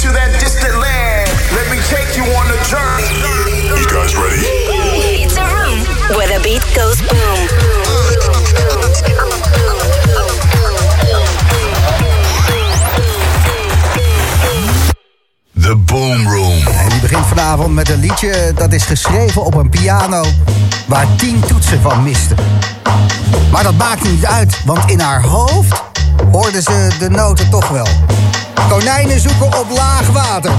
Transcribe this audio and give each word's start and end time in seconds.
to 0.00 0.08
that 0.12 0.32
distant 0.40 0.78
land. 0.78 1.28
Let 1.52 1.68
me 1.68 1.76
take 1.92 2.16
you 2.16 2.24
on 2.24 2.46
a 2.48 2.58
journey. 2.64 3.20
You 3.76 3.84
guys 3.84 4.16
ready? 4.16 4.48
It's 5.20 5.36
a 5.36 5.44
room 5.44 5.84
where 6.16 6.28
the 6.32 6.40
beat 6.42 6.64
goes 6.72 7.00
boom. 7.04 7.40
The 15.52 15.76
Boom 15.76 16.28
Room. 16.28 16.66
En 16.66 16.88
die 16.88 17.00
begint 17.00 17.26
vanavond 17.26 17.74
met 17.74 17.88
een 17.88 18.00
liedje 18.00 18.52
dat 18.54 18.72
is 18.72 18.84
geschreven 18.84 19.44
op 19.44 19.54
een 19.54 19.70
piano 19.70 20.24
waar 20.86 21.06
tien 21.16 21.40
toetsen 21.40 21.80
van 21.80 22.02
misten. 22.02 22.36
Maar 23.52 23.62
dat 23.62 23.74
maakt 23.74 24.02
niet 24.02 24.26
uit, 24.26 24.64
want 24.64 24.90
in 24.90 25.00
haar 25.00 25.22
hoofd 25.22 25.82
hoorden 26.32 26.62
ze 26.62 26.90
de 26.98 27.10
noten 27.10 27.50
toch 27.50 27.68
wel. 27.68 27.86
Konijnen 28.68 29.20
zoeken 29.20 29.58
op 29.58 29.66
laag 29.70 30.06
water. 30.06 30.52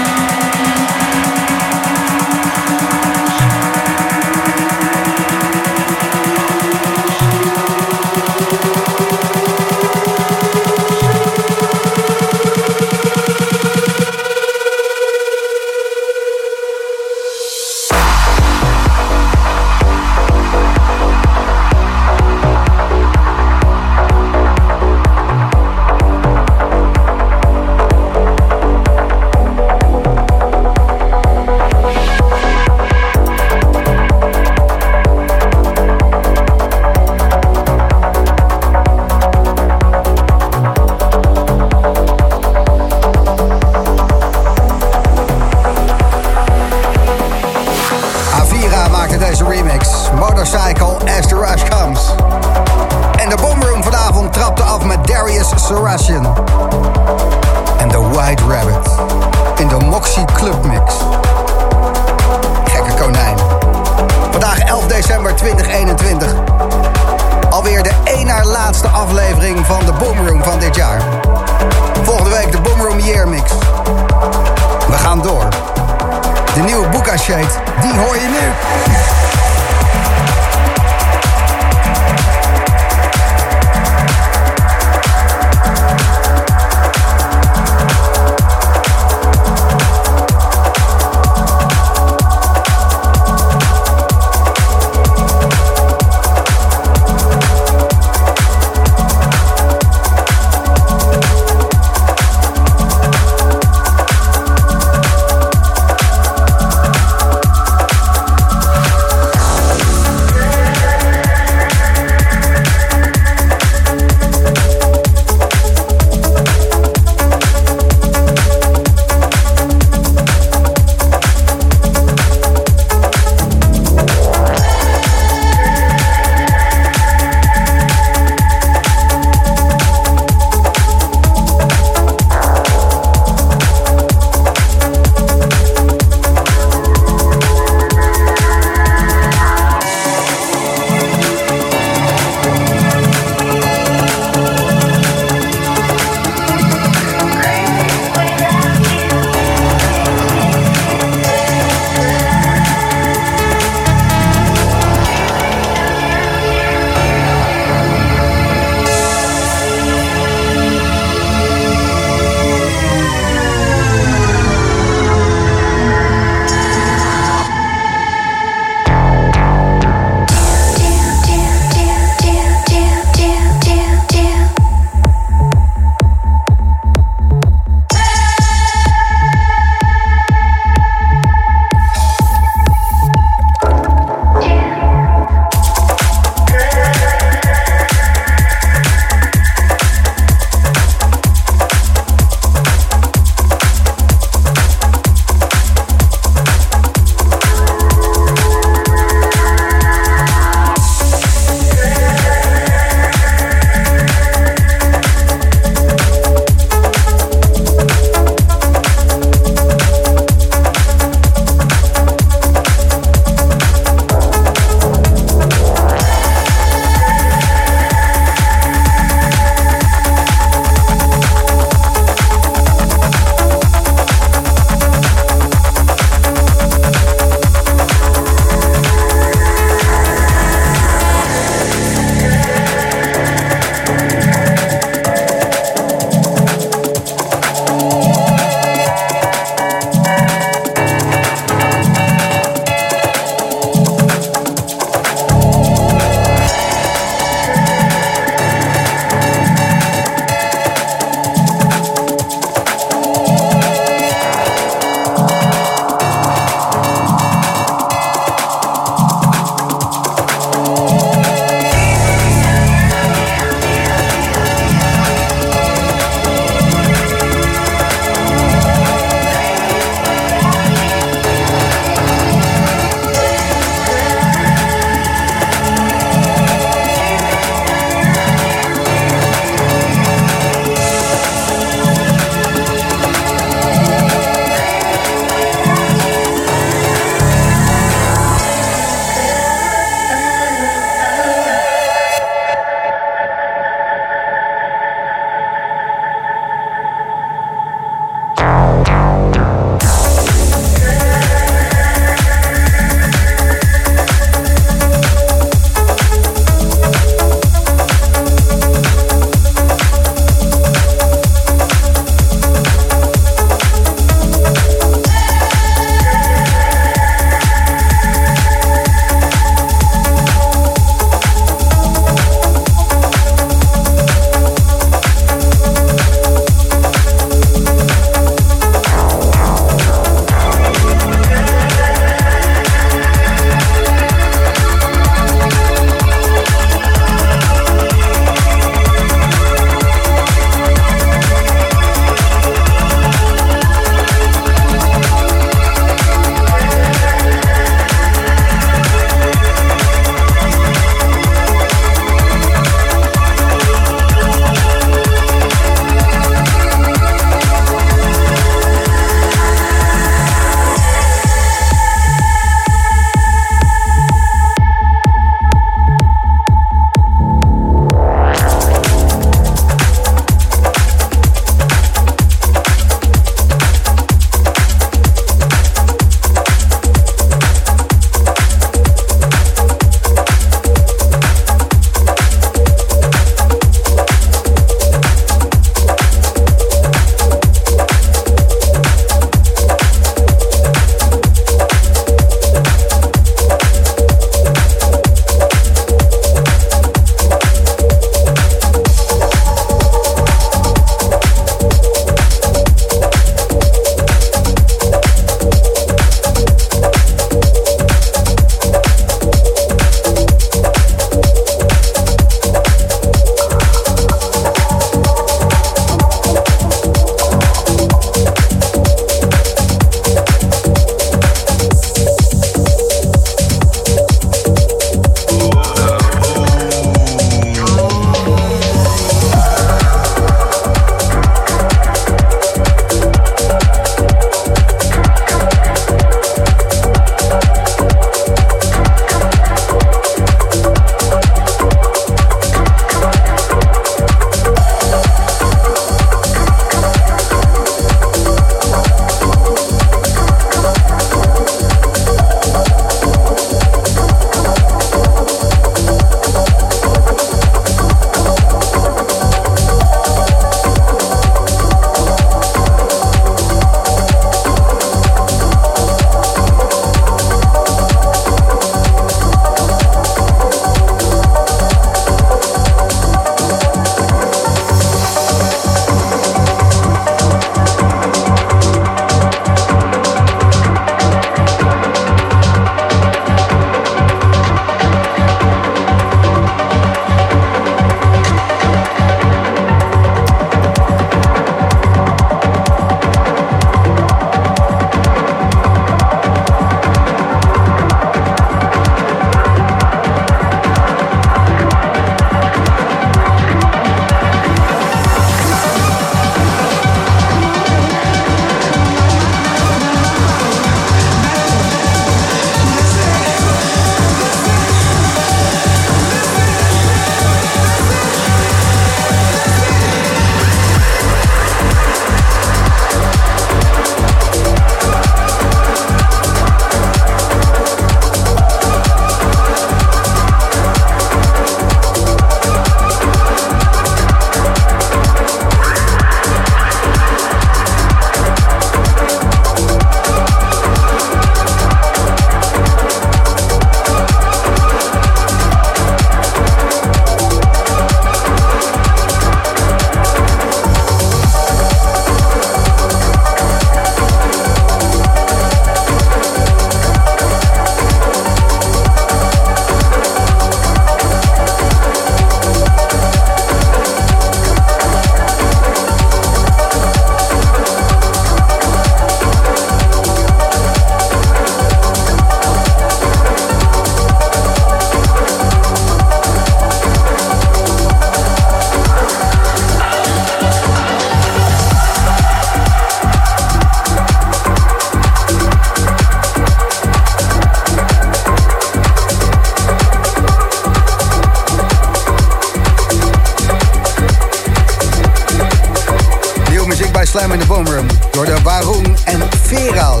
Slam 597.18 597.32
in 597.32 597.38
de 597.38 597.46
Boomroom 597.46 597.86
door 598.10 598.24
de 598.24 598.42
Waroon 598.42 598.96
en 599.04 599.22
Veral. 599.42 600.00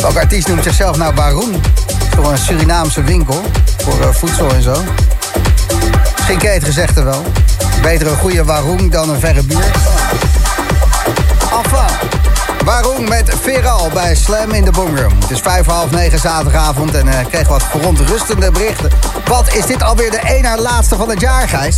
Welk 0.00 0.16
artiest 0.16 0.48
noemt 0.48 0.62
zichzelf 0.62 0.96
nou 0.96 1.14
Baroen? 1.14 1.62
Voor 2.14 2.32
een 2.32 2.38
Surinaamse 2.38 3.02
winkel, 3.02 3.42
voor 3.78 4.00
eh, 4.00 4.08
voedsel 4.12 4.50
en 4.50 4.62
zo. 4.62 4.84
Misschien 6.16 6.38
ken 6.38 6.52
je 6.52 6.80
het 6.80 7.02
wel. 7.02 7.22
Beter 7.82 8.06
een 8.06 8.16
goede 8.16 8.44
Waroon 8.44 8.90
dan 8.90 9.10
een 9.10 9.20
verre 9.20 9.42
bier. 9.42 9.70
Enfin. 11.64 12.08
Waroon 12.64 13.08
met 13.08 13.30
Veral 13.40 13.90
bij 13.92 14.14
Slam 14.14 14.50
in 14.50 14.64
de 14.64 14.70
Boomroom. 14.70 15.20
Het 15.20 15.30
is 15.30 15.40
vijf 15.40 15.66
half 15.66 15.90
negen 15.90 16.18
zaterdagavond 16.18 16.94
en 16.94 17.08
eh, 17.08 17.20
uh, 17.20 17.26
kreeg 17.26 17.48
wat 17.48 17.62
verontrustende 17.62 18.50
berichten. 18.50 18.90
Wat 19.26 19.54
is 19.54 19.66
dit 19.66 19.82
alweer 19.82 20.10
de 20.10 20.18
één 20.18 20.60
laatste 20.60 20.96
van 20.96 21.10
het 21.10 21.20
jaar, 21.20 21.48
Gijs? 21.48 21.76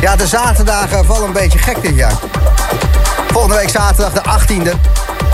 Ja, 0.00 0.16
de 0.16 0.26
zaterdagen 0.26 1.04
vallen 1.04 1.26
een 1.26 1.32
beetje 1.32 1.58
gek 1.58 1.82
dit 1.82 1.94
jaar. 1.94 2.12
Volgende 3.28 3.56
week 3.56 3.68
zaterdag 3.68 4.12
de 4.12 4.20
18e. 4.20 4.70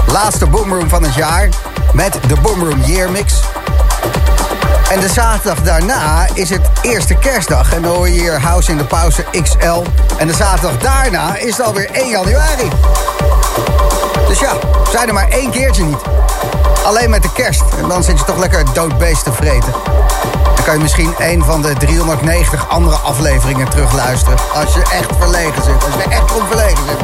Laatste 0.06 0.46
Boomroom 0.46 0.88
van 0.88 1.02
het 1.02 1.14
jaar. 1.14 1.48
Met 1.92 2.18
de 2.26 2.40
Boomroom 2.40 2.80
Year 2.80 3.10
Mix. 3.10 3.34
En 4.90 5.00
de 5.00 5.08
zaterdag 5.08 5.62
daarna 5.62 6.26
is 6.34 6.50
het 6.50 6.68
eerste 6.82 7.14
kerstdag. 7.14 7.74
En 7.74 7.82
dan 7.82 7.94
hoor 7.94 8.08
je 8.08 8.20
hier 8.20 8.40
House 8.40 8.70
in 8.70 8.76
de 8.76 8.84
Pauze 8.84 9.24
XL. 9.42 9.82
En 10.16 10.26
de 10.26 10.34
zaterdag 10.34 10.78
daarna 10.78 11.36
is 11.36 11.56
het 11.56 11.66
alweer 11.66 11.90
1 11.90 12.08
januari. 12.08 12.68
Dus 14.28 14.38
ja, 14.38 14.52
zijn 14.90 15.08
er 15.08 15.14
maar 15.14 15.28
één 15.28 15.50
keertje 15.50 15.84
niet. 15.84 16.00
Alleen 16.84 17.10
met 17.10 17.22
de 17.22 17.32
kerst. 17.32 17.62
En 17.78 17.88
dan 17.88 18.02
zit 18.02 18.18
je 18.18 18.24
toch 18.24 18.38
lekker 18.38 18.64
doodbeest 18.72 19.24
te 19.24 19.32
vreten. 19.32 19.72
Kan 20.64 20.74
je 20.74 20.80
misschien 20.80 21.14
een 21.18 21.44
van 21.44 21.62
de 21.62 21.72
390 21.72 22.68
andere 22.68 22.96
afleveringen 22.96 23.68
terugluisteren. 23.68 24.38
Als 24.54 24.74
je 24.74 24.80
echt 24.80 25.10
verlegen 25.18 25.62
zit. 25.62 25.84
Als 25.84 26.04
je 26.04 26.10
echt 26.10 26.32
onverlegen 26.40 26.84
zit. 26.88 26.98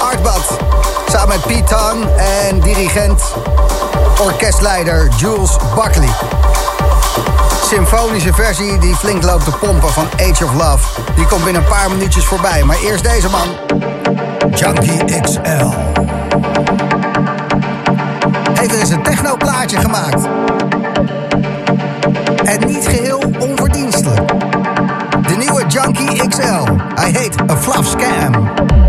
Artbad. 0.00 0.58
Samen 1.08 1.28
met 1.28 1.46
Pete 1.46 1.64
Tang 1.64 2.04
en 2.48 2.60
dirigent, 2.60 3.22
orkestleider 4.20 5.08
Jules 5.16 5.56
Buckley. 5.74 6.08
Symfonische 7.68 8.32
versie 8.32 8.78
die 8.78 8.94
flink 8.94 9.22
loopt 9.22 9.44
te 9.44 9.50
pompen 9.50 9.92
van 9.92 10.08
Age 10.20 10.44
of 10.44 10.52
Love. 10.52 10.86
Die 11.14 11.26
komt 11.26 11.44
binnen 11.44 11.62
een 11.62 11.68
paar 11.68 11.90
minuutjes 11.90 12.24
voorbij. 12.24 12.64
Maar 12.64 12.76
eerst 12.76 13.04
deze 13.04 13.28
man. 13.28 13.48
Junkie 14.54 15.20
XL. 15.20 15.68
Heeft 18.54 18.72
er 18.72 18.80
eens 18.80 18.90
een 18.90 19.02
technoplaatje 19.02 19.80
gemaakt. 19.80 20.28
En 22.46 22.66
niet 22.66 22.86
geheel 22.86 23.22
onverdienstelijk. 23.38 24.28
De 25.28 25.34
nieuwe 25.38 25.64
Junkie 25.66 26.28
XL. 26.28 26.64
Hij 26.94 27.10
heet 27.10 27.50
A 27.50 27.56
Fluff 27.56 27.88
Scam. 27.88 28.85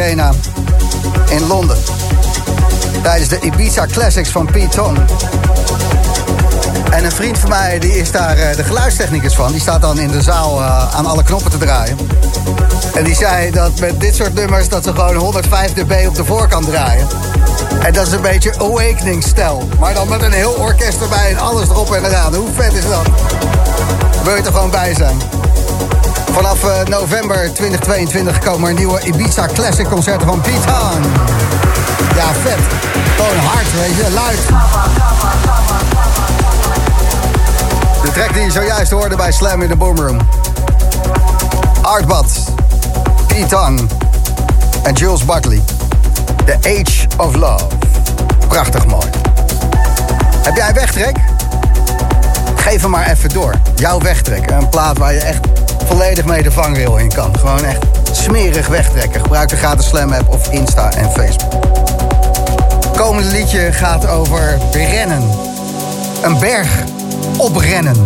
In 0.00 1.46
Londen. 1.46 1.76
Tijdens 3.02 3.28
de 3.28 3.40
Ibiza 3.40 3.86
Classics 3.86 4.28
van 4.28 4.46
Pete 4.46 4.68
Tong. 4.68 4.98
En 6.90 7.04
een 7.04 7.12
vriend 7.12 7.38
van 7.38 7.48
mij 7.48 7.78
die 7.78 7.98
is 7.98 8.10
daar 8.10 8.36
eh, 8.36 8.56
de 8.56 8.64
geluidstechnicus 8.64 9.34
van. 9.34 9.52
Die 9.52 9.60
staat 9.60 9.80
dan 9.80 9.98
in 9.98 10.08
de 10.08 10.22
zaal 10.22 10.60
eh, 10.60 10.94
aan 10.94 11.06
alle 11.06 11.22
knoppen 11.22 11.50
te 11.50 11.58
draaien. 11.58 11.96
En 12.94 13.04
die 13.04 13.14
zei 13.14 13.50
dat 13.50 13.80
met 13.80 14.00
dit 14.00 14.16
soort 14.16 14.34
nummers 14.34 14.68
dat 14.68 14.84
ze 14.84 14.90
gewoon 14.94 15.14
105 15.14 15.72
dB 15.72 16.06
op 16.08 16.14
de 16.14 16.24
voorkant 16.24 16.66
draaien. 16.66 17.06
En 17.82 17.92
dat 17.92 18.06
is 18.06 18.12
een 18.12 18.22
beetje 18.22 18.54
awakening-stijl. 18.58 19.68
Maar 19.78 19.94
dan 19.94 20.08
met 20.08 20.22
een 20.22 20.32
heel 20.32 20.52
orkest 20.52 21.00
erbij 21.00 21.30
en 21.30 21.38
alles 21.38 21.68
erop 21.68 21.92
en 21.92 22.04
eraan. 22.04 22.34
Hoe 22.34 22.48
vet 22.54 22.72
is 22.72 22.88
dat? 22.88 23.06
Wil 24.24 24.36
je 24.36 24.42
er 24.42 24.52
gewoon 24.52 24.70
bij 24.70 24.94
zijn. 24.94 25.39
Vanaf 26.32 26.64
eh, 26.64 26.84
november 26.84 27.52
2022 27.52 28.38
komen 28.38 28.68
er 28.68 28.74
nieuwe 28.74 29.00
Ibiza 29.00 29.46
Classic 29.46 29.88
concerten 29.88 30.26
van 30.26 30.40
Tong. 30.40 31.04
Ja, 32.14 32.32
vet. 32.32 32.58
Gewoon 33.16 33.36
hard, 33.36 33.72
weet 33.72 33.96
je, 33.96 34.10
luid. 34.14 34.38
De 38.02 38.10
track 38.12 38.34
die 38.34 38.42
je 38.42 38.50
zojuist 38.50 38.90
hoorde 38.90 39.16
bij 39.16 39.32
Slam 39.32 39.62
in 39.62 39.68
de 39.68 39.76
Boomroom. 39.76 40.18
Artbad, 41.82 42.26
Pete 43.26 43.46
Tong 43.46 43.88
en 44.82 44.94
Jules 44.94 45.24
Buckley. 45.24 45.62
The 46.44 46.56
Age 46.56 47.06
of 47.16 47.34
Love. 47.34 47.64
Prachtig 48.48 48.86
mooi. 48.86 49.06
Heb 50.42 50.56
jij 50.56 50.68
een 50.68 50.74
wegtrek? 50.74 51.16
Geef 52.54 52.82
hem 52.82 52.90
maar 52.90 53.10
even 53.10 53.28
door. 53.28 53.54
Jouw 53.74 54.00
wegtrek. 54.00 54.50
Een 54.50 54.68
plaat 54.68 54.98
waar 54.98 55.12
je 55.12 55.20
echt 55.20 55.59
volledig 55.90 56.24
mee 56.24 56.42
de 56.42 56.50
vangrail 56.50 56.96
in 56.96 57.12
kan. 57.12 57.38
Gewoon 57.38 57.64
echt 57.64 57.84
smerig 58.12 58.68
wegtrekken. 58.68 59.20
Gebruik 59.20 59.48
de 59.48 59.56
gratis 59.56 59.86
Slam 59.86 60.12
app 60.12 60.32
of 60.32 60.52
Insta 60.52 60.90
en 60.90 61.10
Facebook. 61.10 61.52
Het 62.80 62.96
komende 62.96 63.30
liedje 63.30 63.72
gaat 63.72 64.08
over 64.08 64.58
rennen. 64.72 65.22
Een 66.22 66.38
berg 66.38 66.68
oprennen. 67.36 67.96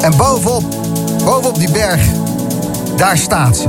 En 0.00 0.16
bovenop, 0.16 0.64
bovenop 1.24 1.58
die 1.58 1.70
berg, 1.70 2.00
daar 2.96 3.16
staat 3.16 3.56
ze. 3.56 3.68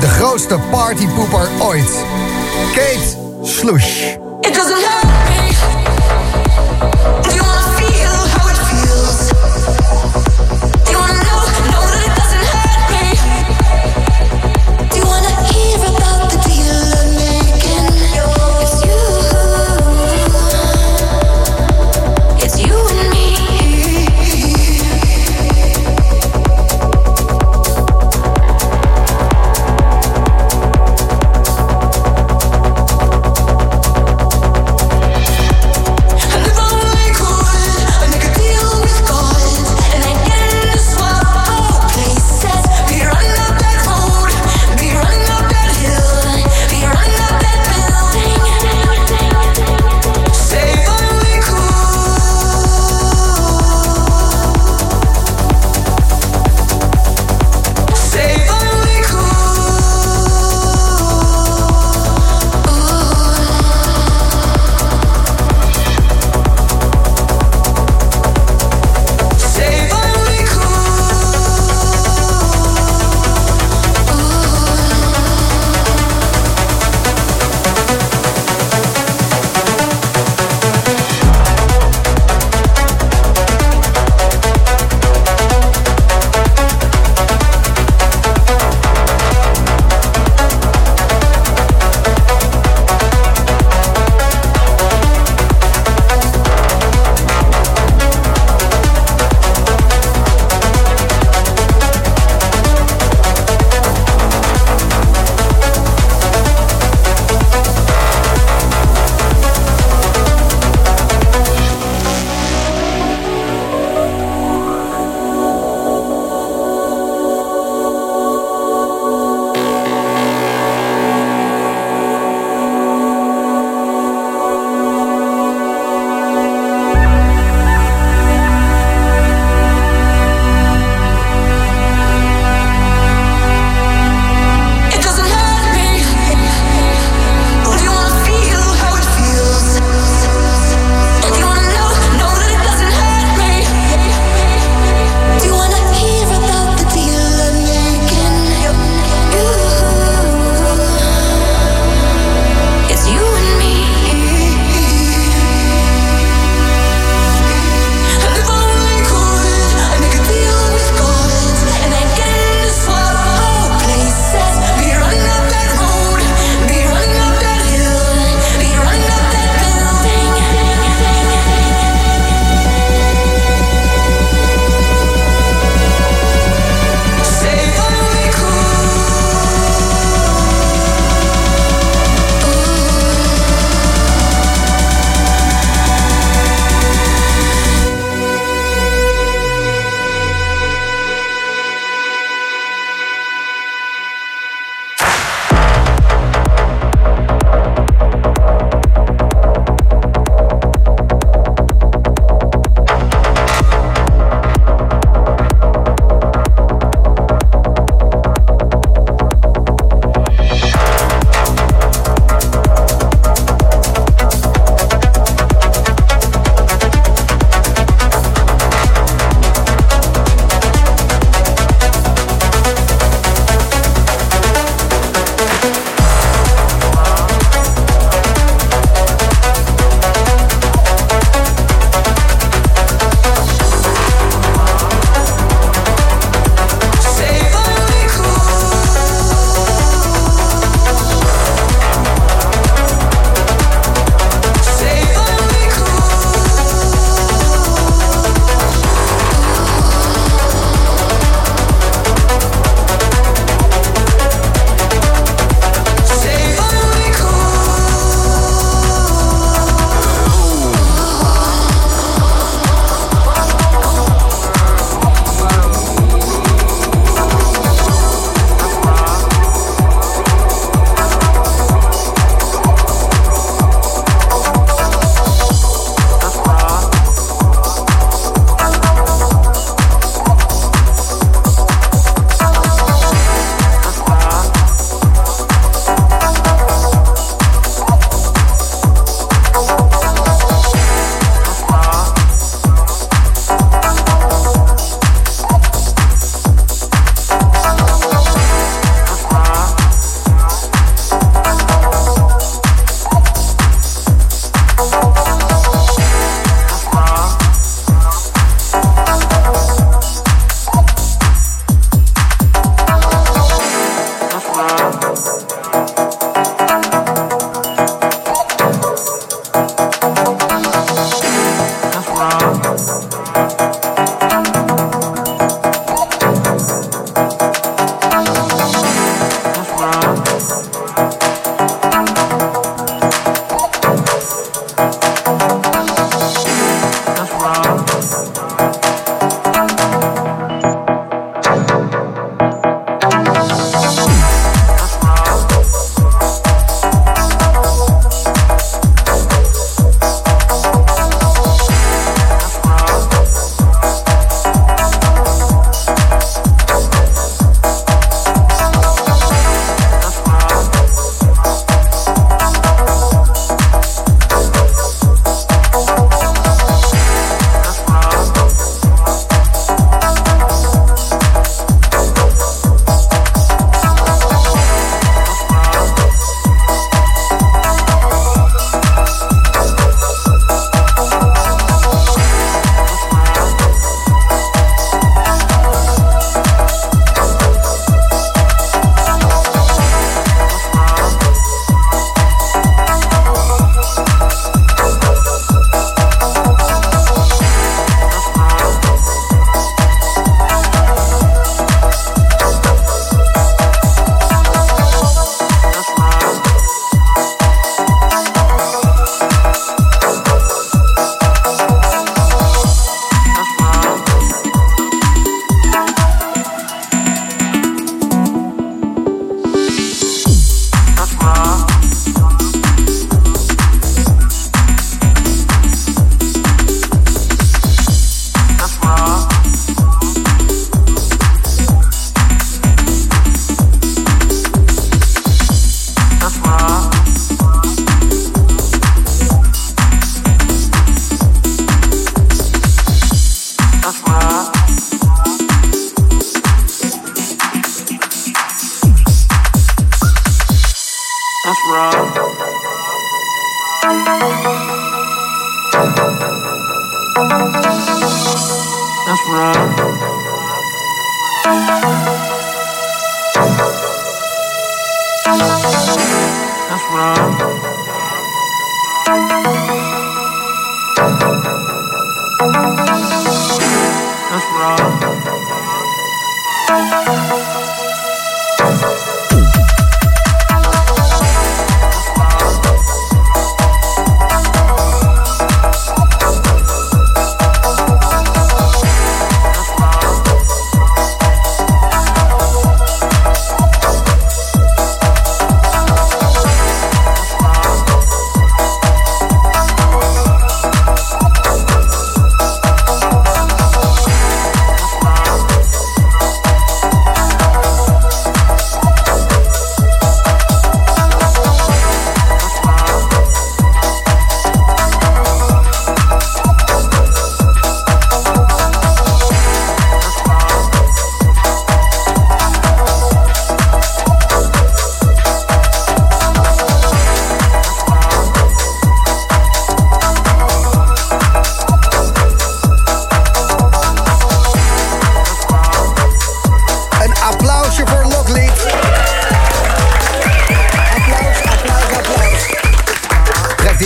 De 0.00 0.08
grootste 0.08 0.58
partypoeper 0.70 1.48
ooit. 1.58 2.04
Kate 2.74 3.16
Slush. 3.42 4.02
It 4.40 4.54
doesn't 4.54 4.86
hurt 4.86 5.04
me. 5.04 5.32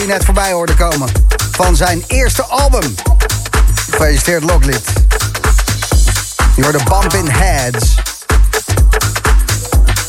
Net 0.07 0.25
voorbij 0.25 0.53
hoorde 0.53 0.75
komen. 0.75 1.09
Van 1.51 1.77
zijn 1.77 2.05
eerste 2.07 2.43
album. 2.43 2.95
Gefeliciteerd 3.91 4.43
Locklead. 4.43 4.83
Je 6.57 6.63
hoorde 6.63 6.79
Bump 6.85 7.13
in 7.13 7.29
Heads. 7.29 7.95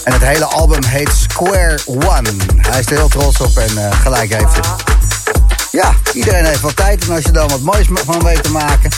En 0.03 0.13
het 0.13 0.21
hele 0.21 0.45
album 0.45 0.83
heet 0.83 1.09
Square 1.09 1.79
One. 1.85 2.29
Hij 2.57 2.79
is 2.79 2.85
er 2.85 2.91
heel 2.91 3.07
trots 3.07 3.41
op 3.41 3.57
en 3.57 3.77
eh, 3.77 4.01
gelijk 4.01 4.33
heeft. 4.33 4.59
Ja, 5.71 5.93
iedereen 6.13 6.45
heeft 6.45 6.61
wat 6.61 6.75
tijd. 6.75 7.03
En 7.03 7.15
als 7.15 7.23
je 7.23 7.31
dan 7.31 7.47
wat 7.47 7.61
moois 7.61 7.87
van 8.05 8.23
weet 8.23 8.43
te 8.43 8.51
maken... 8.51 8.91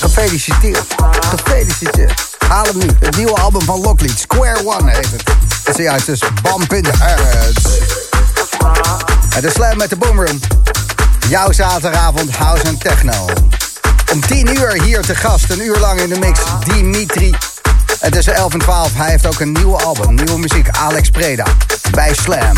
Gefeliciteerd. 0.00 0.94
Gefeliciteerd. 1.20 2.36
Haal 2.48 2.64
hem 2.64 2.78
nu. 2.78 2.86
Het 3.00 3.16
nieuwe 3.16 3.40
album 3.40 3.62
van 3.62 3.80
Locklead. 3.80 4.18
Square 4.18 4.66
One 4.66 4.90
heet 4.90 5.10
het. 5.10 5.22
Het 5.64 5.78
is 5.78 6.04
dus 6.04 6.20
Bump 6.42 6.72
in 6.72 6.86
Heads. 6.98 8.03
En 9.34 9.42
de 9.42 9.50
slam 9.50 9.76
met 9.76 9.90
de 9.90 9.96
Boomroom. 9.96 10.40
Jouw 11.28 11.52
zaterdagavond 11.52 12.36
House 12.36 12.62
en 12.62 12.78
Techno. 12.78 13.28
Om 14.12 14.20
10 14.20 14.54
uur 14.54 14.82
hier 14.82 15.00
te 15.00 15.14
gast. 15.14 15.50
Een 15.50 15.62
uur 15.62 15.78
lang 15.78 16.00
in 16.00 16.08
de 16.08 16.18
mix. 16.18 16.40
Dimitri. 16.64 17.34
En 18.00 18.10
tussen 18.10 18.34
11 18.34 18.52
en 18.52 18.58
12. 18.58 18.94
Hij 18.94 19.10
heeft 19.10 19.26
ook 19.26 19.40
een 19.40 19.52
nieuwe 19.52 19.82
album. 19.82 20.14
Nieuwe 20.14 20.38
muziek. 20.38 20.68
Alex 20.70 21.10
Preda. 21.10 21.46
Bij 21.90 22.14
Slam. 22.14 22.56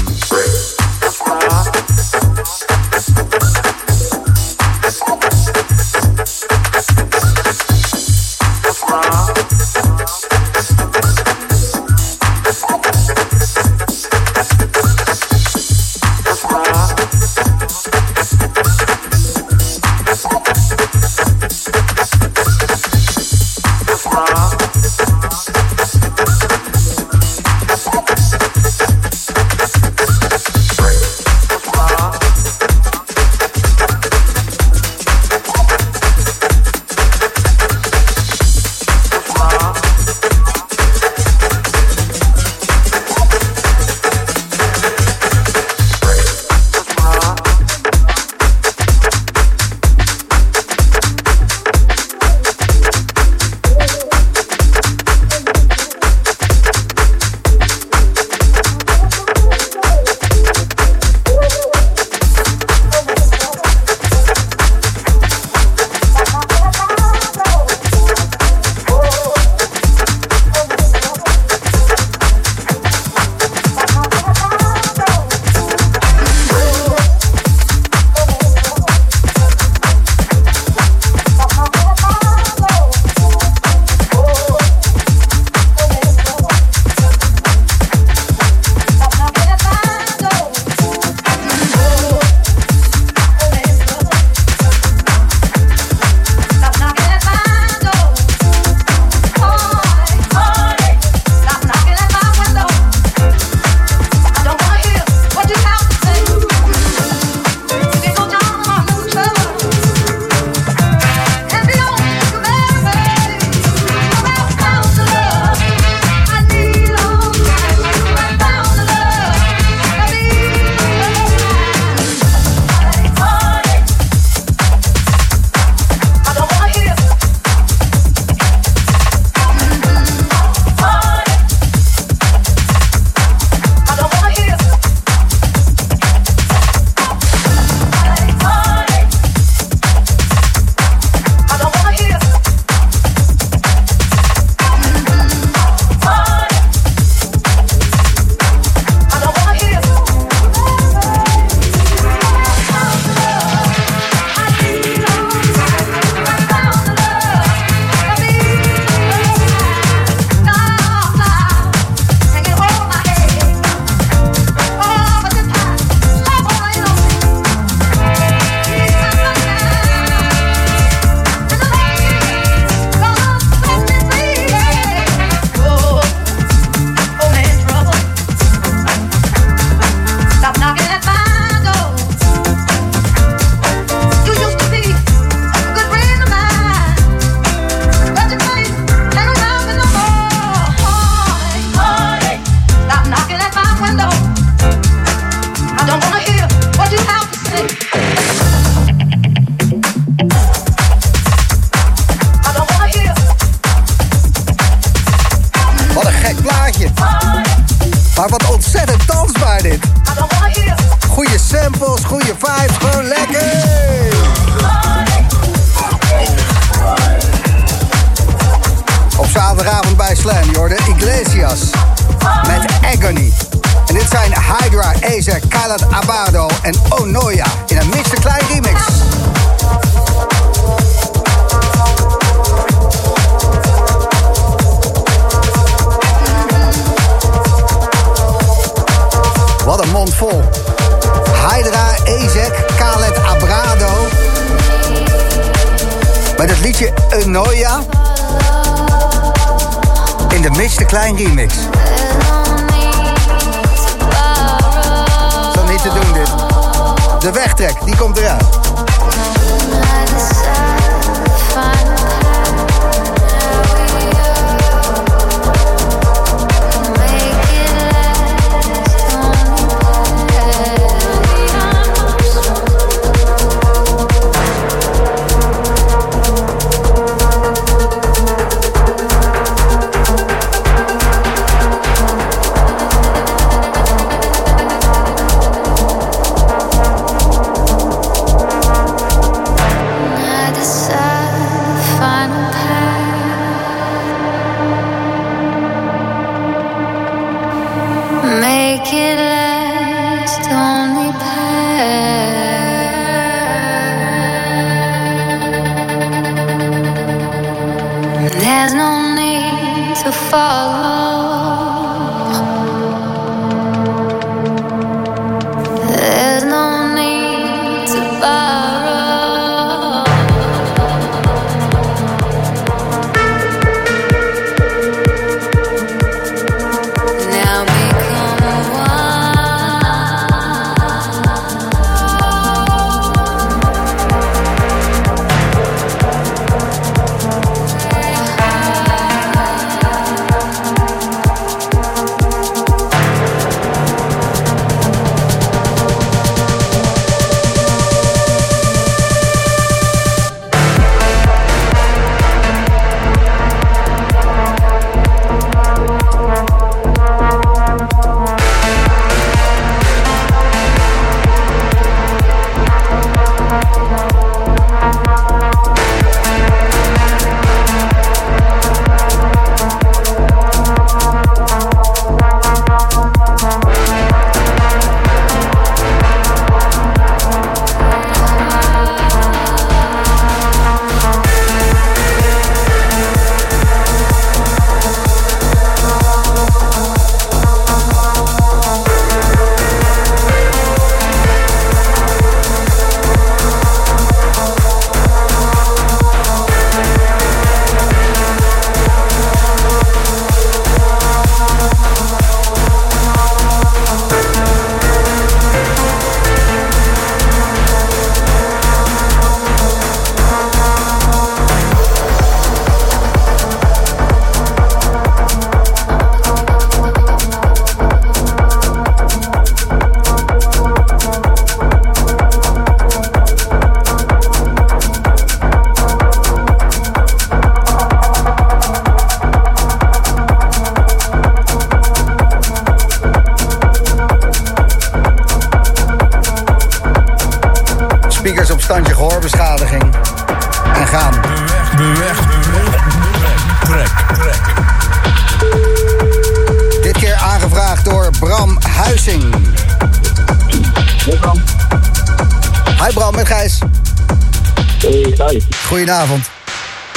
Goedenavond. 455.86 456.30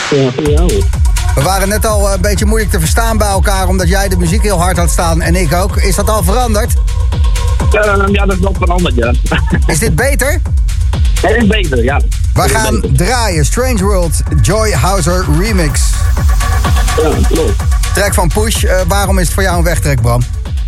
Ja, 0.09 0.51
jou. 0.51 0.83
We 1.35 1.41
waren 1.41 1.69
net 1.69 1.85
al 1.85 2.13
een 2.13 2.21
beetje 2.21 2.45
moeilijk 2.45 2.71
te 2.71 2.79
verstaan 2.79 3.17
bij 3.17 3.27
elkaar... 3.27 3.67
omdat 3.67 3.87
jij 3.87 4.07
de 4.09 4.17
muziek 4.17 4.41
heel 4.41 4.59
hard 4.59 4.77
had 4.77 4.89
staan 4.89 5.21
en 5.21 5.35
ik 5.35 5.53
ook. 5.53 5.77
Is 5.77 5.95
dat 5.95 6.09
al 6.09 6.23
veranderd? 6.23 6.73
Ja, 7.71 8.07
ja, 8.11 8.25
dat 8.25 8.35
is 8.35 8.41
wel 8.41 8.53
veranderd, 8.53 8.95
ja. 8.95 9.13
Is 9.67 9.79
dit 9.79 9.95
beter? 9.95 10.41
Het 11.21 11.35
is 11.35 11.47
beter, 11.47 11.83
ja. 11.83 12.01
We 12.33 12.49
gaan 12.49 12.83
draaien. 12.93 13.45
Strange 13.45 13.83
World, 13.83 14.21
Joy 14.41 14.71
Houser 14.71 15.25
Remix. 15.39 15.81
Ja, 16.97 17.09
klopt. 17.27 17.61
Track 17.93 18.13
van 18.13 18.27
Push. 18.27 18.63
Eh, 18.63 18.81
waarom 18.87 19.17
is 19.17 19.25
het 19.25 19.33
voor 19.33 19.43
jou 19.43 19.57
een 19.57 19.63
wegtrek, 19.63 20.01
Bram? 20.01 20.21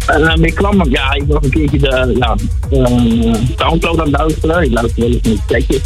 Uh, 0.09 0.33
ik 0.41 0.55
kwam, 0.55 0.89
ja, 0.89 1.11
ik 1.11 1.23
was 1.27 1.43
een 1.43 1.49
keertje 1.49 1.79
de 1.79 2.15
ja, 2.19 2.35
uh, 2.71 3.35
Soundcloud 3.57 3.99
aan 3.99 4.05
het 4.05 4.17
luisteren. 4.17 4.63
Ik 4.63 4.71
luister 4.71 5.01
wel 5.03 5.11
eens 5.11 5.27
een 5.27 5.41
checkje. 5.47 5.81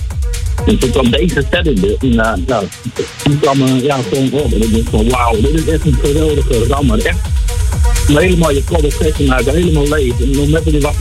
En 0.65 0.79
toen 0.79 0.89
kwam 0.89 1.11
deze 1.11 1.43
set 1.51 1.67
in 1.67 1.75
de, 1.75 1.97
ja, 1.99 2.37
toen 3.23 3.39
kwam 3.39 3.61
uh, 3.61 3.83
ja, 3.83 3.97
gewoon 4.09 4.31
op. 4.31 4.53
En 4.53 4.61
ik 4.61 4.71
dacht 4.73 4.89
van, 4.89 5.09
wauw, 5.09 5.41
dit 5.41 5.53
is 5.53 5.67
echt 5.67 5.85
een 5.85 5.97
geweldige 6.03 6.67
rammer. 6.67 7.05
Echt 7.05 7.17
helemaal 8.07 8.51
je 8.51 8.61
product 8.61 9.27
maken, 9.27 9.53
helemaal 9.53 9.87
leeg. 9.87 10.21
En 10.21 10.31
dan 10.31 10.49
net 10.49 10.61
je 10.65 10.79
wat 10.79 10.93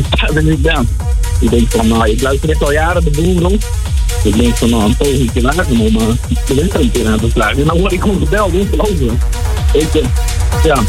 ik 0.44 0.62
ben. 0.62 0.88
Ik 1.40 1.50
denk 1.50 1.70
van, 1.70 1.88
nou, 1.88 2.10
ik 2.10 2.22
luister 2.22 2.50
echt 2.50 2.62
al 2.62 2.72
jaren 2.72 3.04
de 3.04 3.10
boel 3.10 3.40
rond. 3.40 3.64
Ik 4.22 4.36
denk 4.36 4.56
van, 4.56 4.70
nou, 4.70 4.82
een 4.82 4.96
pogingje 4.96 5.42
wagen 5.42 5.80
om 5.80 5.96
uh, 5.96 6.02
de 6.46 6.68
een 6.80 6.90
keer 6.90 7.06
aan 7.06 7.20
te 7.20 7.30
vragen. 7.30 7.58
En 7.58 7.66
dan 7.66 7.78
word 7.78 7.92
ik 7.92 8.00
gewoon 8.00 8.18
gebeld, 8.18 8.52
ongelooflijk. 8.52 9.22
Weet 9.72 9.92
je, 9.92 10.02
ja. 10.64 10.82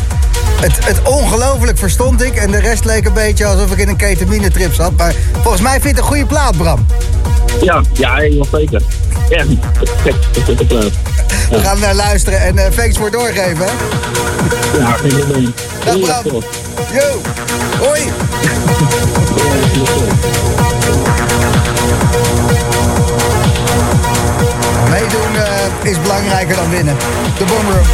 Het, 0.61 0.86
het 0.86 1.01
ongelooflijk 1.03 1.78
verstond 1.78 2.21
ik 2.21 2.36
en 2.36 2.51
de 2.51 2.59
rest 2.59 2.86
leek 2.86 3.05
een 3.05 3.13
beetje 3.13 3.45
alsof 3.45 3.71
ik 3.71 3.78
in 3.78 3.88
een 3.88 3.97
ketamine-trip 3.97 4.73
zat. 4.73 4.97
Maar 4.97 5.15
volgens 5.41 5.61
mij 5.61 5.71
vind 5.71 5.84
je 5.84 5.89
het 5.89 5.97
een 5.97 6.03
goede 6.03 6.26
plaat, 6.26 6.57
Bram. 6.57 6.86
Ja, 7.62 7.82
ja, 7.93 8.16
helemaal 8.16 8.47
zeker. 8.51 8.82
Echt, 9.30 9.47
We 11.49 11.60
gaan 11.60 11.80
naar 11.80 11.95
luisteren 11.95 12.39
en 12.41 12.58
eh, 12.58 12.72
thanks 12.72 12.97
voor 12.97 13.12
doorgeven. 13.12 13.66
Ja, 14.78 14.91
geen 14.91 15.20
probleem. 15.20 15.53
Dag 15.86 16.22
Bram. 16.24 16.43
Yo, 16.93 17.22
hoi. 17.80 18.01
Meedoen 24.89 25.36
eh, 25.36 25.89
is 25.91 26.01
belangrijker 26.01 26.56
dan 26.56 26.70
winnen. 26.70 26.95
De 27.38 27.45
Boomroom. 27.45 27.86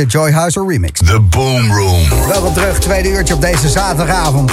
De 0.00 0.06
Joy 0.06 0.32
Huizer 0.32 0.66
remix. 0.66 1.00
The 1.00 1.20
Boom 1.20 1.72
Room. 1.72 2.08
Welkom 2.28 2.54
terug, 2.54 2.78
tweede 2.78 3.08
uurtje 3.08 3.34
op 3.34 3.40
deze 3.40 3.68
zaterdagavond. 3.68 4.52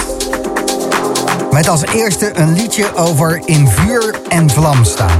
Met 1.50 1.68
als 1.68 1.82
eerste 1.94 2.30
een 2.34 2.52
liedje 2.52 2.94
over 2.94 3.40
in 3.44 3.68
vuur 3.68 4.20
en 4.28 4.50
vlam 4.50 4.84
staan. 4.84 5.18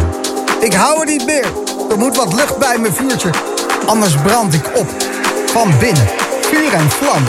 Ik 0.60 0.72
hou 0.72 0.98
het 0.98 1.08
niet 1.08 1.26
meer. 1.26 1.46
Er 1.90 1.98
moet 1.98 2.16
wat 2.16 2.32
lucht 2.32 2.58
bij 2.58 2.78
mijn 2.78 2.92
vuurtje. 2.92 3.30
Anders 3.86 4.14
brand 4.14 4.54
ik 4.54 4.70
op. 4.74 4.86
Van 5.46 5.78
binnen. 5.78 6.06
Vuur 6.40 6.72
en 6.72 6.90
vlam. 6.90 7.22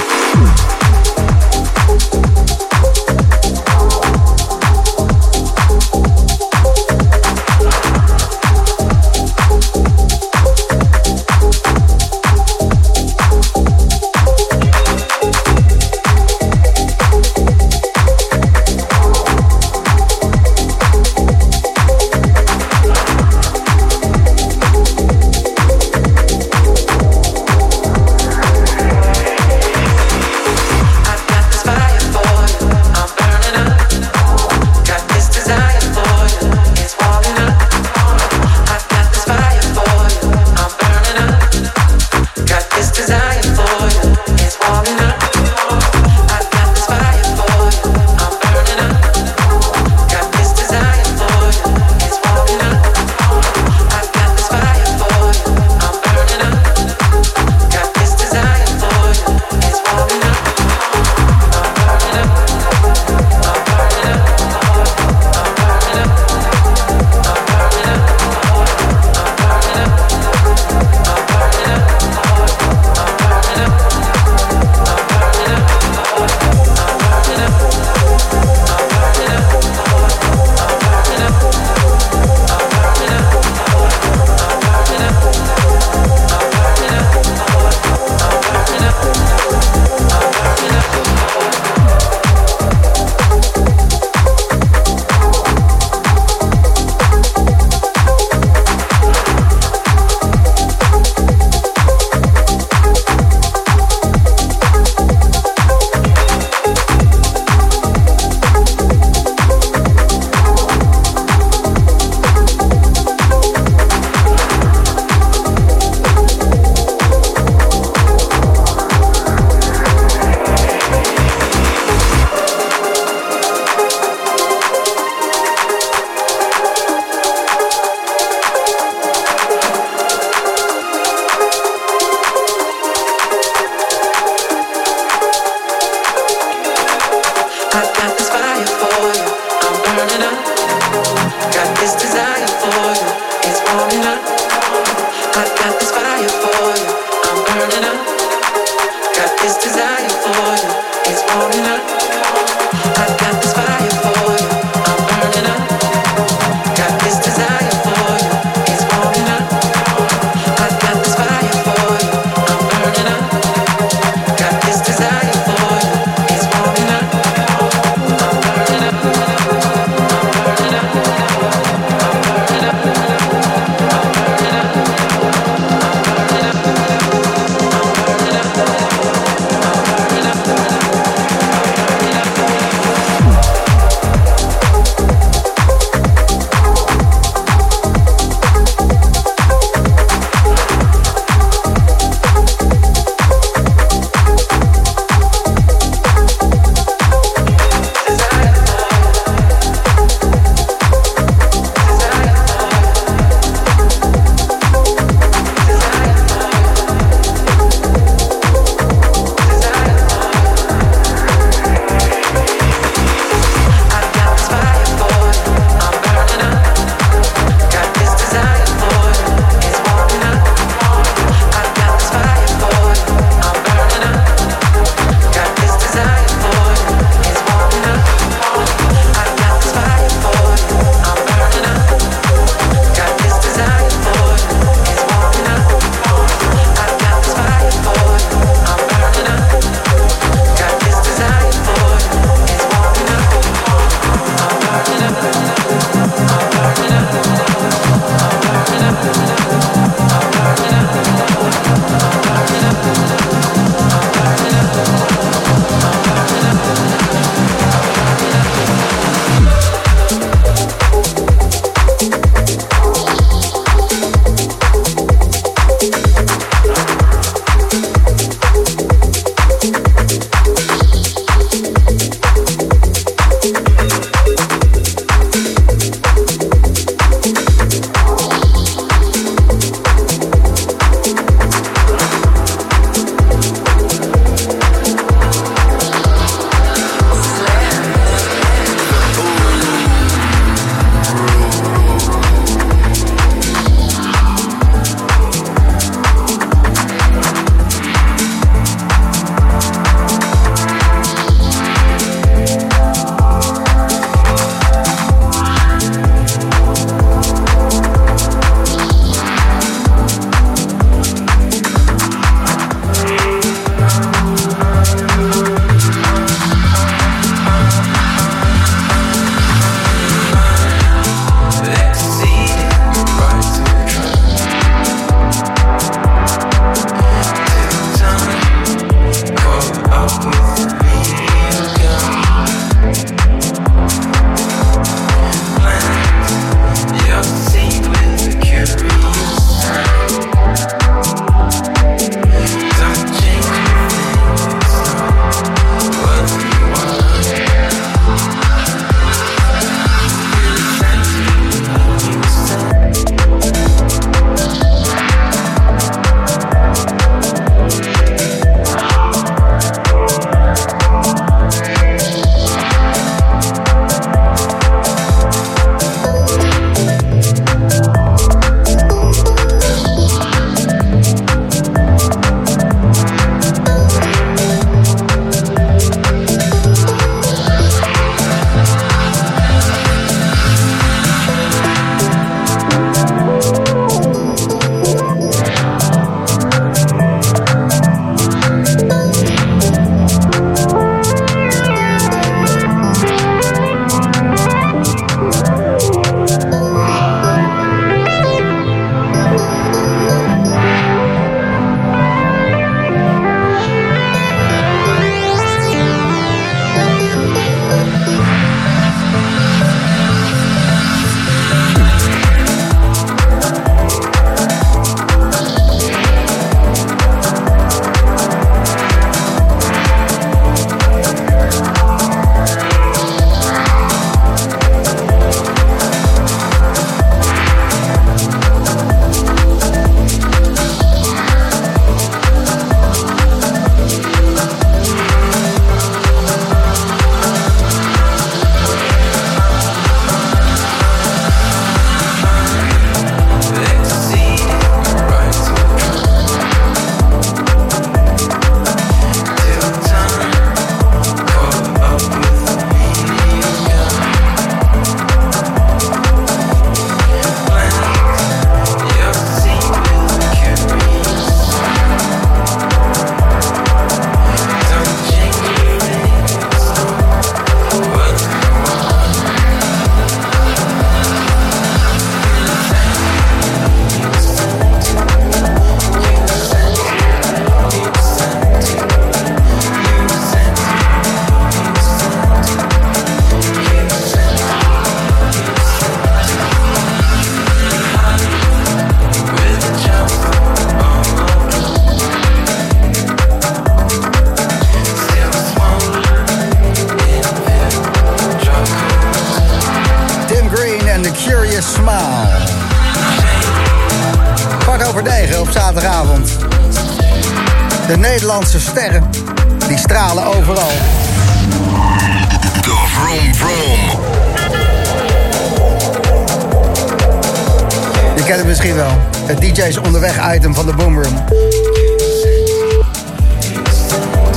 Het 519.29 519.41
DJ's 519.41 519.77
onderweg 519.77 520.35
item 520.35 520.53
van 520.53 520.65
de 520.65 520.73
Boomroom. 520.73 521.23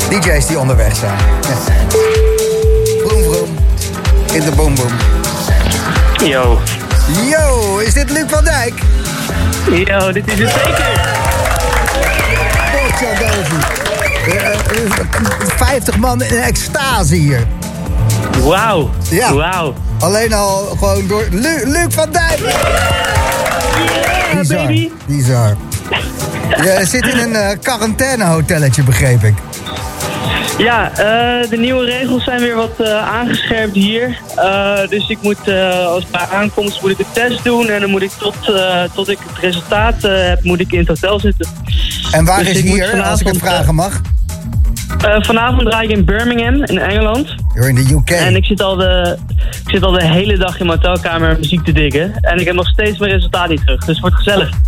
DJ's 0.09 0.47
die 0.47 0.59
onderweg 0.59 0.97
zijn. 0.97 1.17
Vroom 3.07 3.23
vroom. 3.23 3.57
In 4.33 4.41
de 4.41 4.51
Boomroom. 4.57 4.93
Yo. 6.25 6.59
Yo, 7.31 7.79
is 7.79 7.93
dit 7.93 8.11
Luc 8.11 8.25
van 8.27 8.45
Dijk? 8.45 8.75
Yo, 9.87 10.13
dit 10.13 10.27
is 10.33 10.39
het 10.39 10.51
zeker. 10.51 11.01
Eh, 14.27 14.53
eh, 14.53 14.59
50 15.57 15.97
man 15.97 16.23
in 16.23 16.37
extase 16.37 17.15
hier. 17.15 17.47
Wauw. 18.43 18.91
Ja. 19.11 19.35
Wauw. 19.35 19.75
Alleen 19.99 20.33
al 20.33 20.67
gewoon 20.79 21.07
door 21.07 21.25
Lu- 21.31 21.63
Luc 21.65 21.87
van 21.95 22.11
Dijk. 22.13 22.41
Bizar. 24.35 24.67
baby. 24.67 24.91
Bizar. 25.07 25.57
Je 26.65 26.87
zit 26.87 27.07
in 27.07 27.19
een 27.19 27.35
eh 27.35 27.59
quarantainehotelletje, 27.63 28.83
begreep 28.83 29.23
ik. 29.23 29.35
Ja, 30.59 30.91
eh, 30.91 31.51
de 31.51 31.57
nieuwe 31.57 31.85
regels 31.85 32.25
zijn 32.25 32.41
weer 32.41 32.55
wat 32.55 32.81
eh, 32.81 33.13
aangescherpt 33.13 33.75
hier. 33.75 34.21
Dus 34.89 35.09
ik 35.09 35.19
moet, 35.23 35.49
als 35.87 36.07
bij 36.07 36.27
aankomst 36.33 36.83
moet 36.83 36.91
ik 36.91 36.99
een 36.99 37.05
test 37.13 37.45
doen. 37.45 37.69
En 37.69 37.81
dan 37.81 37.91
moet 37.91 38.03
ik 38.03 38.11
tot, 38.11 38.37
tot 38.95 39.09
ik 39.09 39.19
het 39.29 39.39
resultaat 39.39 40.03
heb, 40.03 40.45
moet 40.45 40.61
ik 40.61 40.73
in 40.73 40.79
het 40.79 40.89
hotel 40.89 41.21
zitten. 41.21 41.49
En 42.13 42.25
waar 42.25 42.39
Dus 42.39 42.49
is 42.49 42.61
hier, 42.61 43.03
als 43.03 43.21
ik 43.21 43.27
het 43.27 43.39
vragen 43.39 43.75
mag? 43.75 44.01
Vanavond 45.03 45.69
draai 45.69 45.89
ik 45.89 45.97
in 45.97 46.05
Birmingham, 46.05 46.55
in 46.55 46.79
Engeland. 46.79 47.35
You're 47.55 47.69
in 47.69 47.75
the 47.75 47.95
UK. 47.95 48.11
En 48.11 48.37
ik 48.37 48.45
zit, 48.45 48.63
al 48.63 48.77
de, 48.77 49.19
zit 49.73 49.83
al 49.83 49.93
de 49.93 50.05
hele 50.05 50.37
dag 50.39 50.61
in 50.61 50.67
mijn 50.67 50.79
hotelkamer 50.79 51.37
muziek 51.39 51.65
te 51.65 51.73
diggen. 51.73 52.15
En 52.21 52.39
ik 52.39 52.47
heb 52.47 52.55
nog 52.55 52.67
steeds 52.69 52.99
mijn 52.99 53.13
resultaat 53.13 53.49
niet 53.49 53.61
terug. 53.61 53.79
Dus 53.85 53.89
het 53.89 53.99
wordt 54.01 54.17
gezellig. 54.17 54.51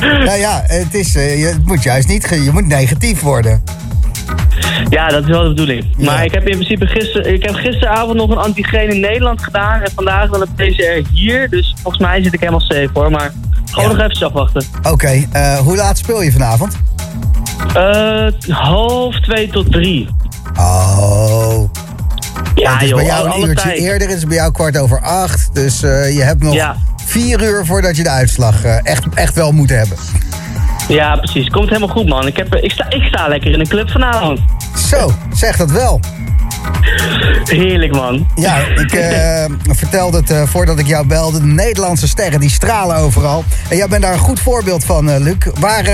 Nou 0.00 0.38
ja, 0.38 0.62
het, 0.66 0.94
is, 0.94 1.14
eh, 1.16 1.38
je, 1.38 1.46
het 1.46 1.66
moet 1.66 1.82
juist 1.82 2.08
niet, 2.08 2.28
je 2.44 2.50
moet 2.52 2.66
negatief 2.66 3.20
worden. 3.20 3.62
Ja, 4.88 5.08
dat 5.08 5.22
is 5.22 5.28
wel 5.28 5.42
de 5.42 5.48
bedoeling. 5.48 5.84
Ja. 5.98 6.04
Maar 6.04 6.24
ik 6.24 6.32
heb 6.32 6.46
in 6.48 6.56
principe 6.56 6.86
gister, 6.86 7.26
ik 7.26 7.42
heb 7.44 7.54
gisteravond 7.54 8.16
nog 8.16 8.30
een 8.30 8.36
antigeen 8.38 8.88
in 8.90 9.00
Nederland 9.00 9.42
gedaan. 9.42 9.80
En 9.80 9.90
vandaag 9.94 10.30
dan 10.30 10.40
een 10.40 10.54
PCR 10.54 11.08
hier. 11.12 11.48
Dus 11.50 11.74
volgens 11.82 12.02
mij 12.02 12.22
zit 12.22 12.32
ik 12.32 12.40
helemaal 12.40 12.60
safe 12.60 12.88
hoor. 12.92 13.10
Maar 13.10 13.32
gewoon 13.70 13.90
Ja. 13.90 13.96
nog 13.96 14.10
even 14.10 14.26
afwachten. 14.26 14.64
Oké, 14.90 15.26
eh, 15.32 15.58
hoe 15.58 15.76
laat 15.76 15.98
speel 15.98 16.22
je 16.22 16.32
vanavond? 16.32 16.76
Eh, 17.74 18.26
half 18.48 19.20
twee 19.20 19.48
tot 19.48 19.72
drie. 19.72 20.08
Oh, 20.58 21.25
Ja, 22.62 22.72
het 22.72 22.82
is 22.82 22.88
joh, 22.88 22.98
bij 22.98 23.06
jou 23.06 23.26
een 23.42 23.48
uurtje 23.48 23.68
tijd. 23.68 23.78
eerder, 23.78 24.08
het 24.08 24.16
is 24.16 24.24
bij 24.26 24.36
jou 24.36 24.52
kwart 24.52 24.78
over 24.78 25.00
acht. 25.00 25.48
Dus 25.54 25.82
eh, 25.82 26.14
je 26.14 26.22
hebt 26.22 26.42
nog 26.42 26.54
Ja. 26.54 26.76
vier 27.04 27.42
uur 27.42 27.66
voordat 27.66 27.96
je 27.96 28.02
de 28.02 28.08
uitslag 28.10 28.64
eh, 28.64 28.78
echt, 28.82 29.04
echt 29.14 29.34
wel 29.34 29.52
moet 29.52 29.68
hebben. 29.70 29.96
Ja, 30.88 31.16
precies. 31.16 31.48
Komt 31.48 31.68
helemaal 31.68 31.88
goed, 31.88 32.06
man. 32.08 32.26
Ik, 32.26 32.36
heb, 32.36 32.54
ik, 32.54 32.70
sta, 32.70 32.90
ik 32.90 33.02
sta 33.02 33.28
lekker 33.28 33.50
in 33.52 33.58
de 33.58 33.68
club 33.68 33.90
vanavond. 33.90 34.40
Zo, 34.90 35.12
zeg 35.34 35.56
dat 35.56 35.70
wel. 35.70 36.00
Heerlijk, 37.44 37.92
man. 37.92 38.26
Ja, 38.34 38.56
ik 38.58 38.92
eh, 38.92 39.44
vertelde 39.82 40.16
het 40.16 40.30
eh, 40.30 40.42
voordat 40.42 40.78
ik 40.78 40.86
jou 40.86 41.06
belde. 41.06 41.40
De 41.40 41.46
Nederlandse 41.46 42.08
sterren 42.08 42.40
die 42.40 42.50
stralen 42.50 42.96
overal. 42.96 43.44
En 43.68 43.76
jij 43.76 43.88
bent 43.88 44.02
daar 44.02 44.12
een 44.12 44.18
goed 44.18 44.40
voorbeeld 44.40 44.84
van, 44.84 45.10
eh, 45.10 45.20
Luc. 45.20 45.36
Waar 45.60 45.84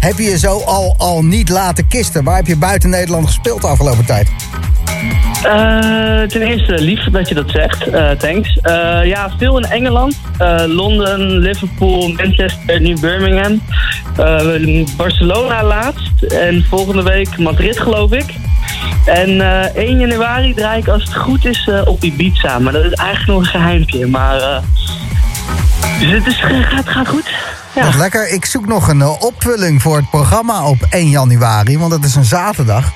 heb 0.00 0.18
je 0.18 0.22
je 0.22 0.38
zo 0.38 0.60
al, 0.60 0.94
al 0.98 1.24
niet 1.24 1.48
laten 1.48 1.86
kisten? 1.86 2.24
Waar 2.24 2.36
heb 2.36 2.46
je 2.46 2.56
buiten 2.56 2.90
Nederland 2.90 3.26
gespeeld 3.26 3.60
de 3.60 3.66
afgelopen 3.66 4.04
tijd? 4.04 4.28
Ten 6.28 6.42
eerste, 6.42 6.80
lief 6.80 7.04
dat 7.10 7.28
je 7.28 7.34
dat 7.34 7.50
zegt. 7.50 7.90
Thanks. 8.18 8.58
Ja, 9.04 9.30
veel 9.38 9.58
in 9.58 9.64
Engeland. 9.64 10.16
Londen, 10.66 11.38
Liverpool, 11.38 12.08
Manchester, 12.08 12.80
nu 12.80 13.00
Birmingham. 13.00 13.60
Barcelona 14.96 15.64
laatst. 15.64 16.22
En 16.22 16.64
volgende 16.68 17.02
week 17.02 17.38
Madrid, 17.38 17.80
geloof 17.80 18.12
ik. 18.12 18.34
En 19.06 19.40
eh 19.40 19.74
1 19.74 19.98
januari 20.18 20.54
draai 20.54 20.80
ik 20.80 20.88
als 20.88 21.02
het 21.02 21.14
goed 21.16 21.44
is 21.44 21.68
eh, 21.68 21.80
op 21.86 22.02
Ibiza. 22.02 22.58
Maar 22.58 22.72
dat 22.72 22.84
is 22.84 22.92
eigenlijk 22.92 23.28
nog 23.28 23.38
een 23.38 23.60
geheimpje. 23.60 24.06
Maar... 24.06 24.36
eh, 24.40 24.58
dus 26.00 26.10
het 26.10 26.26
is, 26.26 26.40
gaat, 26.40 26.88
gaat 26.88 27.08
goed. 27.08 27.30
Ja. 27.74 27.84
Wat 27.84 27.94
lekker. 27.94 28.28
Ik 28.28 28.44
zoek 28.44 28.66
nog 28.66 28.88
een 28.88 29.00
eh, 29.02 29.22
opvulling 29.22 29.82
voor 29.82 29.96
het 29.96 30.10
programma 30.10 30.64
op 30.64 30.78
1 30.90 31.08
januari. 31.08 31.78
Want 31.78 31.90
dat 31.90 32.04
is 32.04 32.14
een 32.14 32.24
zaterdag. 32.24 32.92